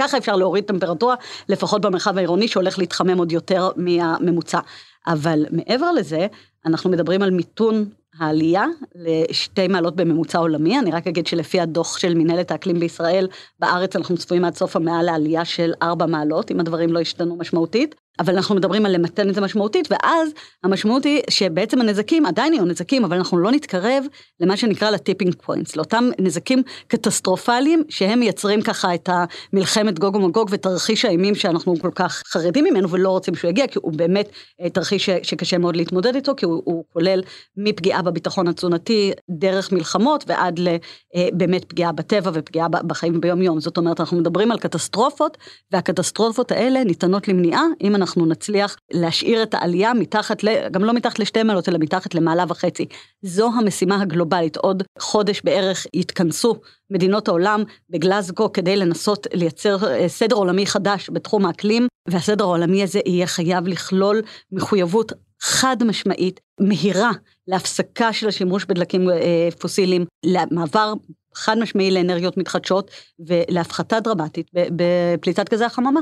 ככה 0.00 0.18
אפשר 0.18 0.36
להוריד 0.36 0.64
טמפרטורה, 0.64 1.14
לפחות 1.48 1.82
במרחב 1.82 2.16
העירוני 2.16 2.48
שהולך 2.48 2.78
להתחמם 2.78 3.18
עוד 3.18 3.32
יותר 3.32 3.70
מהממוצע. 3.76 4.58
אבל 5.06 5.46
מעבר 5.50 5.92
לזה, 5.92 6.26
אנחנו 6.66 6.90
מדברים 6.90 7.22
על 7.22 7.30
מיתון 7.30 7.84
העלייה 8.18 8.64
לשתי 8.94 9.68
מעלות 9.68 9.96
בממוצע 9.96 10.38
עולמי, 10.38 10.78
אני 10.78 10.90
רק 10.90 11.06
אגיד 11.06 11.26
שלפי 11.26 11.60
הדוח 11.60 11.98
של 11.98 12.14
מנהלת 12.14 12.50
האקלים 12.50 12.80
בישראל, 12.80 13.28
בארץ 13.58 13.96
אנחנו 13.96 14.16
צפויים 14.16 14.44
עד 14.44 14.54
סוף 14.54 14.76
המאה 14.76 15.02
לעלייה 15.02 15.44
של 15.44 15.72
ארבע 15.82 16.06
מעלות, 16.06 16.50
אם 16.50 16.60
הדברים 16.60 16.92
לא 16.92 17.00
השתנו 17.00 17.36
משמעותית. 17.36 17.94
אבל 18.20 18.36
אנחנו 18.36 18.54
מדברים 18.54 18.86
על 18.86 18.92
למתן 18.92 19.28
את 19.28 19.34
זה 19.34 19.40
משמעותית, 19.40 19.88
ואז 19.90 20.30
המשמעות 20.64 21.04
היא 21.04 21.22
שבעצם 21.30 21.80
הנזקים 21.80 22.26
עדיין 22.26 22.52
יהיו 22.52 22.64
נזקים, 22.64 23.04
אבל 23.04 23.16
אנחנו 23.16 23.38
לא 23.38 23.50
נתקרב 23.50 24.04
למה 24.40 24.56
שנקרא 24.56 24.90
ל 24.90 24.96
tipping 24.96 25.34
points, 25.42 25.76
לאותם 25.76 26.04
נזקים 26.18 26.62
קטסטרופליים, 26.86 27.82
שהם 27.88 28.20
מייצרים 28.20 28.62
ככה 28.62 28.94
את 28.94 29.08
המלחמת 29.52 29.98
גוג 29.98 30.14
ומגוג 30.14 30.48
ותרחיש 30.52 31.04
האימים 31.04 31.34
שאנחנו 31.34 31.74
כל 31.80 31.90
כך 31.94 32.22
חרדים 32.26 32.64
ממנו 32.64 32.90
ולא 32.90 33.10
רוצים 33.10 33.34
שהוא 33.34 33.48
יגיע, 33.48 33.66
כי 33.66 33.78
הוא 33.82 33.92
באמת 33.92 34.28
אה, 34.60 34.70
תרחיש 34.70 35.10
שקשה 35.22 35.58
מאוד 35.58 35.76
להתמודד 35.76 36.14
איתו, 36.14 36.32
כי 36.36 36.44
הוא, 36.44 36.62
הוא 36.64 36.84
כולל 36.92 37.22
מפגיעה 37.56 38.02
בביטחון 38.02 38.48
התזונתי, 38.48 39.12
דרך 39.30 39.72
מלחמות 39.72 40.24
ועד 40.26 40.58
לבאמת 40.58 41.62
אה, 41.62 41.68
פגיעה 41.68 41.92
בטבע 41.92 42.30
ופגיעה 42.34 42.68
בחיים 42.68 43.20
ביום 43.20 43.42
יום. 43.42 43.60
זאת 43.60 43.76
אומרת, 43.76 44.00
אנחנו 44.00 44.16
מדברים 44.16 44.50
על 44.50 44.58
קטסטרופות, 44.58 45.38
והקטסטרופות 45.72 46.52
האלה 46.52 46.84
ניתנות 46.84 47.28
למניעה, 47.28 47.62
אם 47.80 47.96
אנחנו 47.96 48.09
אנחנו 48.10 48.26
נצליח 48.26 48.76
להשאיר 48.92 49.42
את 49.42 49.54
העלייה 49.54 49.94
מתחת, 49.94 50.44
ל, 50.44 50.68
גם 50.68 50.84
לא 50.84 50.92
מתחת 50.92 51.18
לשתי 51.18 51.42
מעלות, 51.42 51.68
אלא 51.68 51.78
מתחת 51.78 52.14
למעלה 52.14 52.44
וחצי. 52.48 52.86
זו 53.22 53.50
המשימה 53.58 54.02
הגלובלית. 54.02 54.56
עוד 54.56 54.82
חודש 54.98 55.40
בערך 55.44 55.86
יתכנסו 55.94 56.54
מדינות 56.90 57.28
העולם 57.28 57.62
בגלזגו 57.90 58.52
כדי 58.52 58.76
לנסות 58.76 59.26
לייצר 59.32 59.92
אה, 59.92 60.08
סדר 60.08 60.36
עולמי 60.36 60.66
חדש 60.66 61.10
בתחום 61.12 61.46
האקלים, 61.46 61.86
והסדר 62.08 62.44
העולמי 62.44 62.82
הזה 62.82 63.00
יהיה 63.06 63.26
חייב 63.26 63.68
לכלול 63.68 64.22
מחויבות 64.52 65.12
חד 65.42 65.76
משמעית, 65.84 66.40
מהירה, 66.60 67.10
להפסקה 67.48 68.12
של 68.12 68.28
השימוש 68.28 68.64
בדלקים 68.64 69.10
אה, 69.10 69.48
פוסיליים, 69.58 70.04
למעבר 70.26 70.92
חד 71.34 71.58
משמעי 71.58 71.90
לאנרגיות 71.90 72.36
מתחדשות 72.36 72.90
ולהפחתה 73.18 74.00
דרמטית 74.00 74.50
בפליטת 74.52 75.50
גזי 75.50 75.64
החממה. 75.64 76.00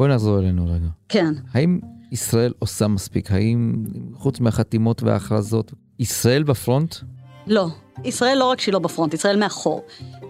בואי 0.00 0.10
נחזור 0.10 0.38
אלינו 0.38 0.66
רגע. 0.66 0.88
כן. 1.08 1.34
האם 1.52 1.80
ישראל 2.12 2.52
עושה 2.58 2.88
מספיק? 2.88 3.32
האם, 3.32 3.84
חוץ 4.14 4.40
מהחתימות 4.40 5.02
וההכרזות, 5.02 5.72
ישראל 5.98 6.42
בפרונט? 6.42 6.94
לא. 7.46 7.66
ישראל 8.04 8.38
לא 8.38 8.44
רק 8.44 8.60
שהיא 8.60 8.72
לא 8.72 8.78
בפרונט, 8.78 9.14
ישראל 9.14 9.38
מאחור. 9.38 9.82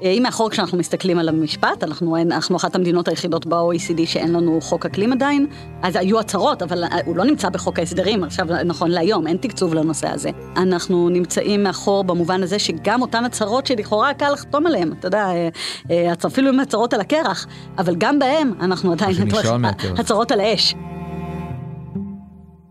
אה, 0.02 0.10
היא 0.10 0.20
מאחור 0.20 0.50
כשאנחנו 0.50 0.78
מסתכלים 0.78 1.18
על 1.18 1.28
המשפט, 1.28 1.84
אנחנו, 1.84 2.16
אנחנו 2.16 2.56
אחת 2.56 2.74
המדינות 2.74 3.08
היחידות 3.08 3.46
ב-OECD 3.46 4.06
שאין 4.06 4.32
לנו 4.32 4.60
חוק 4.60 4.86
אקלים 4.86 5.12
עדיין, 5.12 5.46
אז 5.82 5.96
היו 5.96 6.20
הצהרות, 6.20 6.62
אבל 6.62 6.84
אה, 6.84 6.88
הוא 7.04 7.16
לא 7.16 7.24
נמצא 7.24 7.48
בחוק 7.48 7.78
ההסדרים 7.78 8.24
עכשיו, 8.24 8.46
נכון 8.64 8.90
להיום, 8.90 9.26
אין 9.26 9.36
תקצוב 9.36 9.74
לנושא 9.74 10.08
הזה. 10.08 10.30
אנחנו 10.56 11.08
נמצאים 11.08 11.62
מאחור 11.62 12.04
במובן 12.04 12.42
הזה 12.42 12.58
שגם 12.58 13.02
אותן 13.02 13.24
הצהרות 13.24 13.66
שלכאורה 13.66 14.14
קל 14.14 14.32
לחתום 14.32 14.66
עליהן, 14.66 14.92
אתה 14.92 15.06
יודע, 15.06 15.30
אה, 15.90 16.12
אפילו 16.26 16.48
עם 16.48 16.60
הצהרות 16.60 16.94
על 16.94 17.00
הקרח, 17.00 17.46
אבל 17.78 17.94
גם 17.98 18.18
בהן 18.18 18.52
אנחנו 18.60 18.92
עדיין 18.92 19.14
הצהרות 19.98 20.32
על 20.32 20.40
האש. 20.40 20.74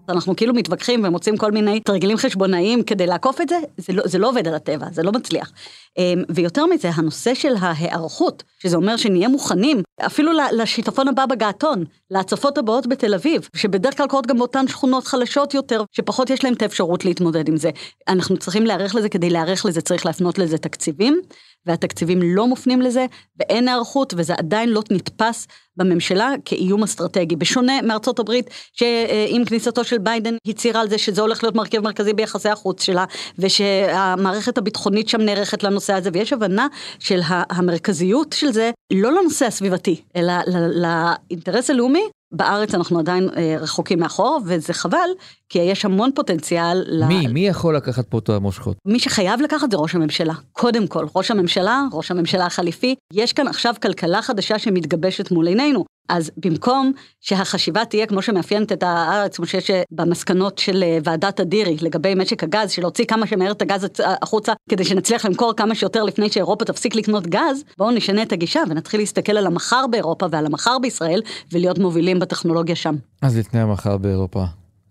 אנחנו 0.09 0.35
כאילו 0.35 0.53
מתווכחים 0.53 1.03
ומוצאים 1.03 1.37
כל 1.37 1.51
מיני 1.51 1.79
תרגילים 1.79 2.17
חשבונאיים 2.17 2.83
כדי 2.83 3.07
לעקוף 3.07 3.41
את 3.41 3.49
זה, 3.49 3.59
זה 3.77 3.93
לא, 3.93 4.03
זה 4.05 4.17
לא 4.17 4.29
עובד 4.29 4.47
על 4.47 4.55
הטבע, 4.55 4.85
זה 4.91 5.03
לא 5.03 5.11
מצליח. 5.11 5.51
אמ, 5.97 6.23
ויותר 6.29 6.65
מזה, 6.65 6.89
הנושא 6.89 7.33
של 7.33 7.53
ההיערכות, 7.59 8.43
שזה 8.59 8.75
אומר 8.75 8.97
שנהיה 8.97 9.27
מוכנים, 9.27 9.81
אפילו 10.05 10.31
לשיטפון 10.51 11.07
הבא 11.07 11.25
בגעתון, 11.25 11.83
להצפות 12.11 12.57
הבאות 12.57 12.87
בתל 12.87 13.13
אביב, 13.13 13.47
שבדרך 13.55 13.97
כלל 13.97 14.07
קורות 14.07 14.27
גם 14.27 14.37
באותן 14.37 14.67
שכונות 14.67 15.07
חלשות 15.07 15.53
יותר, 15.53 15.83
שפחות 15.91 16.29
יש 16.29 16.43
להם 16.43 16.53
את 16.53 16.61
האפשרות 16.61 17.05
להתמודד 17.05 17.47
עם 17.47 17.57
זה. 17.57 17.69
אנחנו 18.07 18.37
צריכים 18.37 18.65
להיערך 18.65 18.95
לזה, 18.95 19.09
כדי 19.09 19.29
להיערך 19.29 19.65
לזה 19.65 19.81
צריך 19.81 20.05
להפנות 20.05 20.39
לזה 20.39 20.57
תקציבים, 20.57 21.21
והתקציבים 21.65 22.19
לא 22.23 22.47
מופנים 22.47 22.81
לזה, 22.81 23.05
ואין 23.39 23.67
היערכות, 23.67 24.13
וזה 24.17 24.33
עדיין 24.37 24.69
לא 24.69 24.81
נתפס 24.91 25.47
בממשלה 25.77 26.31
כאיום 26.45 26.83
אסטרטגי. 26.83 27.35
בשונה 27.35 27.81
מארצות 27.81 28.19
הברית, 28.19 28.49
שעם 28.73 29.45
כניסתו 29.45 29.83
של 29.83 29.97
ביידן 29.97 30.35
הצהירה 30.47 30.81
על 30.81 30.89
זה 30.89 30.97
שזה 30.97 31.21
הולך 31.21 31.43
להיות 31.43 31.55
מרכיב 31.55 31.83
מרכזי 31.83 32.13
ביחסי 32.13 32.49
החוץ 32.49 32.83
שלה, 32.83 33.05
ושהמערכת 33.39 34.57
הביטחונית 34.57 35.09
שם 35.09 35.21
נערכת 35.21 35.63
לנושא 35.63 35.93
הזה, 35.93 36.09
ויש 36.13 36.33
הבנה 36.33 36.67
של 36.99 37.19
המרכזיות 37.25 38.33
של 38.33 38.51
זה, 38.51 38.71
לא 38.93 39.11
לנושא 39.11 39.45
הסביבתי, 39.45 40.01
אלא 40.15 40.33
לאינטרס 40.75 41.69
הלאומי, 41.69 42.03
בארץ 42.31 42.75
אנחנו 42.75 42.99
עדיין 42.99 43.29
אה, 43.37 43.55
רחוקים 43.59 43.99
מאחור, 43.99 44.39
וזה 44.45 44.73
חבל, 44.73 45.09
כי 45.49 45.59
יש 45.59 45.85
המון 45.85 46.11
פוטנציאל. 46.15 46.85
מי? 47.07 47.27
ל... 47.27 47.31
מי 47.31 47.47
יכול 47.47 47.75
לקחת 47.75 48.07
פה 48.07 48.17
את 48.17 48.29
המושכות? 48.29 48.77
מי 48.85 48.99
שחייב 48.99 49.41
לקחת 49.41 49.71
זה 49.71 49.77
ראש 49.77 49.95
הממשלה. 49.95 50.33
קודם 50.51 50.87
כל, 50.87 51.05
ראש 51.15 51.31
הממשלה, 51.31 51.83
ראש 51.93 52.11
הממשלה 52.11 52.45
החליפי. 52.45 52.95
יש 53.13 53.33
כאן 53.33 53.47
עכשיו 53.47 53.73
כלכלה 53.81 54.21
חדשה 54.21 54.59
שמתגבשת 54.59 55.31
מול 55.31 55.47
עינינו. 55.47 55.85
אז 56.09 56.31
במקום 56.37 56.91
שהחשיבה 57.21 57.85
תהיה 57.85 58.05
כמו 58.05 58.21
שמאפיינת 58.21 58.71
את 58.71 58.83
הארץ, 58.83 59.37
כמו 59.37 59.45
שיש 59.45 59.71
במסקנות 59.91 60.57
של 60.57 60.83
אה, 60.83 60.97
ועדת 61.03 61.39
אדירי 61.39 61.77
לגבי 61.81 62.15
משק 62.15 62.43
הגז, 62.43 62.71
של 62.71 62.81
להוציא 62.81 63.05
כמה 63.05 63.27
שמהר 63.27 63.51
את 63.51 63.61
הגז 63.61 63.87
החוצה 64.03 64.53
כדי 64.69 64.83
שנצליח 64.83 65.25
למכור 65.25 65.53
כמה 65.53 65.75
שיותר 65.75 66.03
לפני 66.03 66.29
שאירופה 66.29 66.65
תפסיק 66.65 66.95
לקנות 66.95 67.27
גז, 67.27 67.63
בואו 67.77 67.91
נשנה 67.91 68.23
את 68.23 68.31
הגישה 68.31 68.59
ונתחיל 68.69 68.99
להסתכל 68.99 69.37
על 69.37 69.45
המחר 69.47 69.85
באירופה 69.91 70.25
ועל 70.31 70.45
המחר 70.45 70.79
בישראל 70.81 71.21
ולהיות 71.51 71.77
מובילים 71.77 72.19
בטכנולוגיה 72.19 72.75
שם. 72.75 72.95
אז 73.21 73.37
לפני 73.37 73.59
המחר 73.59 73.97
באירופה, 73.97 74.43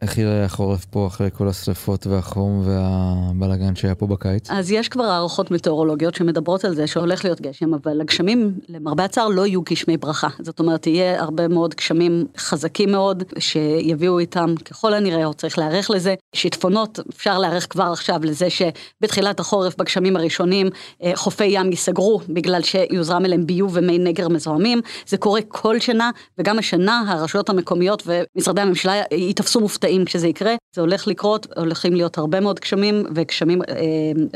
איך 0.02 0.18
יראה 0.18 0.44
החורף 0.44 0.84
פה 0.84 1.06
אחרי 1.06 1.28
כל 1.32 1.48
השרפות 1.48 2.06
והחום 2.06 2.62
והבלאגן 2.64 3.76
שהיה 3.76 3.94
פה 3.94 4.06
בקיץ? 4.06 4.50
אז 4.50 4.70
יש 4.70 4.88
כבר 4.88 5.04
הערכות 5.04 5.50
מטאורולוגיות 5.50 6.14
שמדברות 6.14 6.64
על 6.64 6.74
זה 6.74 6.87
שהולך 6.87 7.24
להיות 7.24 7.40
גשם, 7.40 7.74
אבל 7.74 8.00
הגשמים, 8.00 8.54
למרבה 8.68 9.04
הצער, 9.04 9.28
לא 9.28 9.46
יהיו 9.46 9.62
גשמי 9.62 9.96
ברכה. 9.96 10.28
זאת 10.42 10.61
אומרת, 10.61 10.87
יהיה 10.87 11.22
הרבה 11.22 11.48
מאוד 11.48 11.74
גשמים 11.74 12.26
חזקים 12.37 12.92
מאוד, 12.92 13.22
שיביאו 13.38 14.18
איתם, 14.18 14.54
ככל 14.64 14.94
הנראה, 14.94 15.24
או 15.24 15.34
צריך 15.34 15.58
להיערך 15.58 15.90
לזה. 15.90 16.14
שיטפונות, 16.34 17.00
אפשר 17.11 17.38
להיערך 17.38 17.66
כבר 17.70 17.90
עכשיו 17.92 18.20
לזה 18.22 18.46
שבתחילת 18.50 19.40
החורף, 19.40 19.76
בגשמים 19.78 20.16
הראשונים, 20.16 20.68
אה, 21.02 21.12
חופי 21.14 21.44
ים 21.44 21.70
ייסגרו, 21.70 22.20
בגלל 22.28 22.62
שיוזרם 22.62 23.24
אליהם 23.24 23.46
ביוב 23.46 23.70
ומי 23.74 23.98
נגר 23.98 24.28
מזוהמים. 24.28 24.80
זה 25.06 25.16
קורה 25.16 25.40
כל 25.48 25.80
שנה, 25.80 26.11
וגם 26.38 26.58
השנה 26.58 27.04
הרשויות 27.08 27.50
המקומיות 27.50 28.02
ומשרדי 28.06 28.61
הממשלה 28.61 29.02
ייתפסו 29.12 29.61
מופתעים. 29.61 29.88
מופתעים 29.88 30.05
כשזה 30.05 30.29
יקרה, 30.29 30.55
זה 30.74 30.81
הולך 30.81 31.07
לקרות, 31.07 31.46
הולכים 31.57 31.94
להיות 31.94 32.18
הרבה 32.18 32.40
מאוד 32.40 32.61
גשמים, 32.61 33.05
וגשמים, 33.14 33.62
אה, 33.62 33.77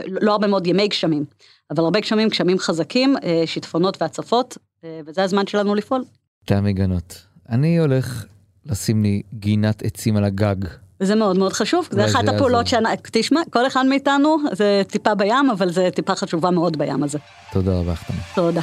לא 0.07 0.33
הרבה 0.33 0.47
מאוד 0.47 0.67
ימי 0.67 0.88
גשמים, 0.88 1.25
אבל 1.71 1.85
הרבה 1.85 2.01
גשמים, 2.01 2.29
גשמים 2.29 2.59
חזקים, 2.59 3.17
אה, 3.25 3.43
שיטפונות 3.47 4.03
והצפות, 4.03 4.59
אה, 4.85 5.01
וזה 5.07 5.23
הזמן 5.23 5.47
שלנו 5.47 5.75
לפעול. 5.75 6.05
תמי 6.45 6.73
גנות, 6.73 7.23
אני 7.49 7.79
הולך 7.79 8.25
לשים 8.67 9.03
לי 9.03 9.23
גינת 9.35 9.83
עצים 9.85 10.17
על 10.17 10.25
הגג. 10.25 10.57
וזה 11.01 11.15
מאוד 11.15 11.38
מאוד 11.38 11.53
חשוב, 11.53 11.88
זה 11.91 12.05
אחת 12.05 12.29
הפעולות 12.29 12.67
שאני, 12.67 12.88
תשמע, 13.03 13.41
כל 13.51 13.67
אחד 13.67 13.87
מאיתנו 13.87 14.37
זה 14.53 14.83
טיפה 14.88 15.15
בים, 15.15 15.51
אבל 15.53 15.73
זה 15.73 15.88
טיפה 15.95 16.15
חשובה 16.15 16.51
מאוד 16.51 16.79
בים 16.79 17.03
הזה. 17.03 17.19
תודה 17.53 17.79
רבה, 17.79 17.95
חתמה. 17.95 18.21
תודה. 18.35 18.61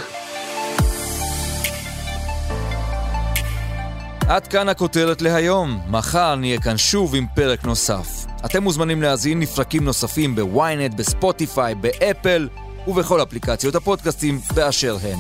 עד 4.29 4.47
כאן 4.47 4.69
הכותרת 4.69 5.21
להיום. 5.21 5.79
מחר 5.87 6.35
נהיה 6.35 6.61
כאן 6.61 6.77
שוב 6.77 7.15
עם 7.15 7.25
פרק 7.35 7.65
נוסף. 7.65 8.25
אתם 8.45 8.63
מוזמנים 8.63 9.01
להזין 9.01 9.39
לפרקים 9.39 9.83
נוספים 9.83 10.35
בוויינט, 10.35 10.93
בספוטיפיי, 10.93 11.75
באפל 11.75 12.49
ובכל 12.87 13.23
אפליקציות 13.23 13.75
הפודקאסטים 13.75 14.39
באשר 14.53 14.97
הן. 15.01 15.17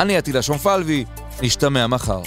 אני 0.00 0.16
עטילה 0.16 0.42
שומפלבי, 0.42 1.04
נשתמע 1.42 1.86
מחר. 1.86 2.22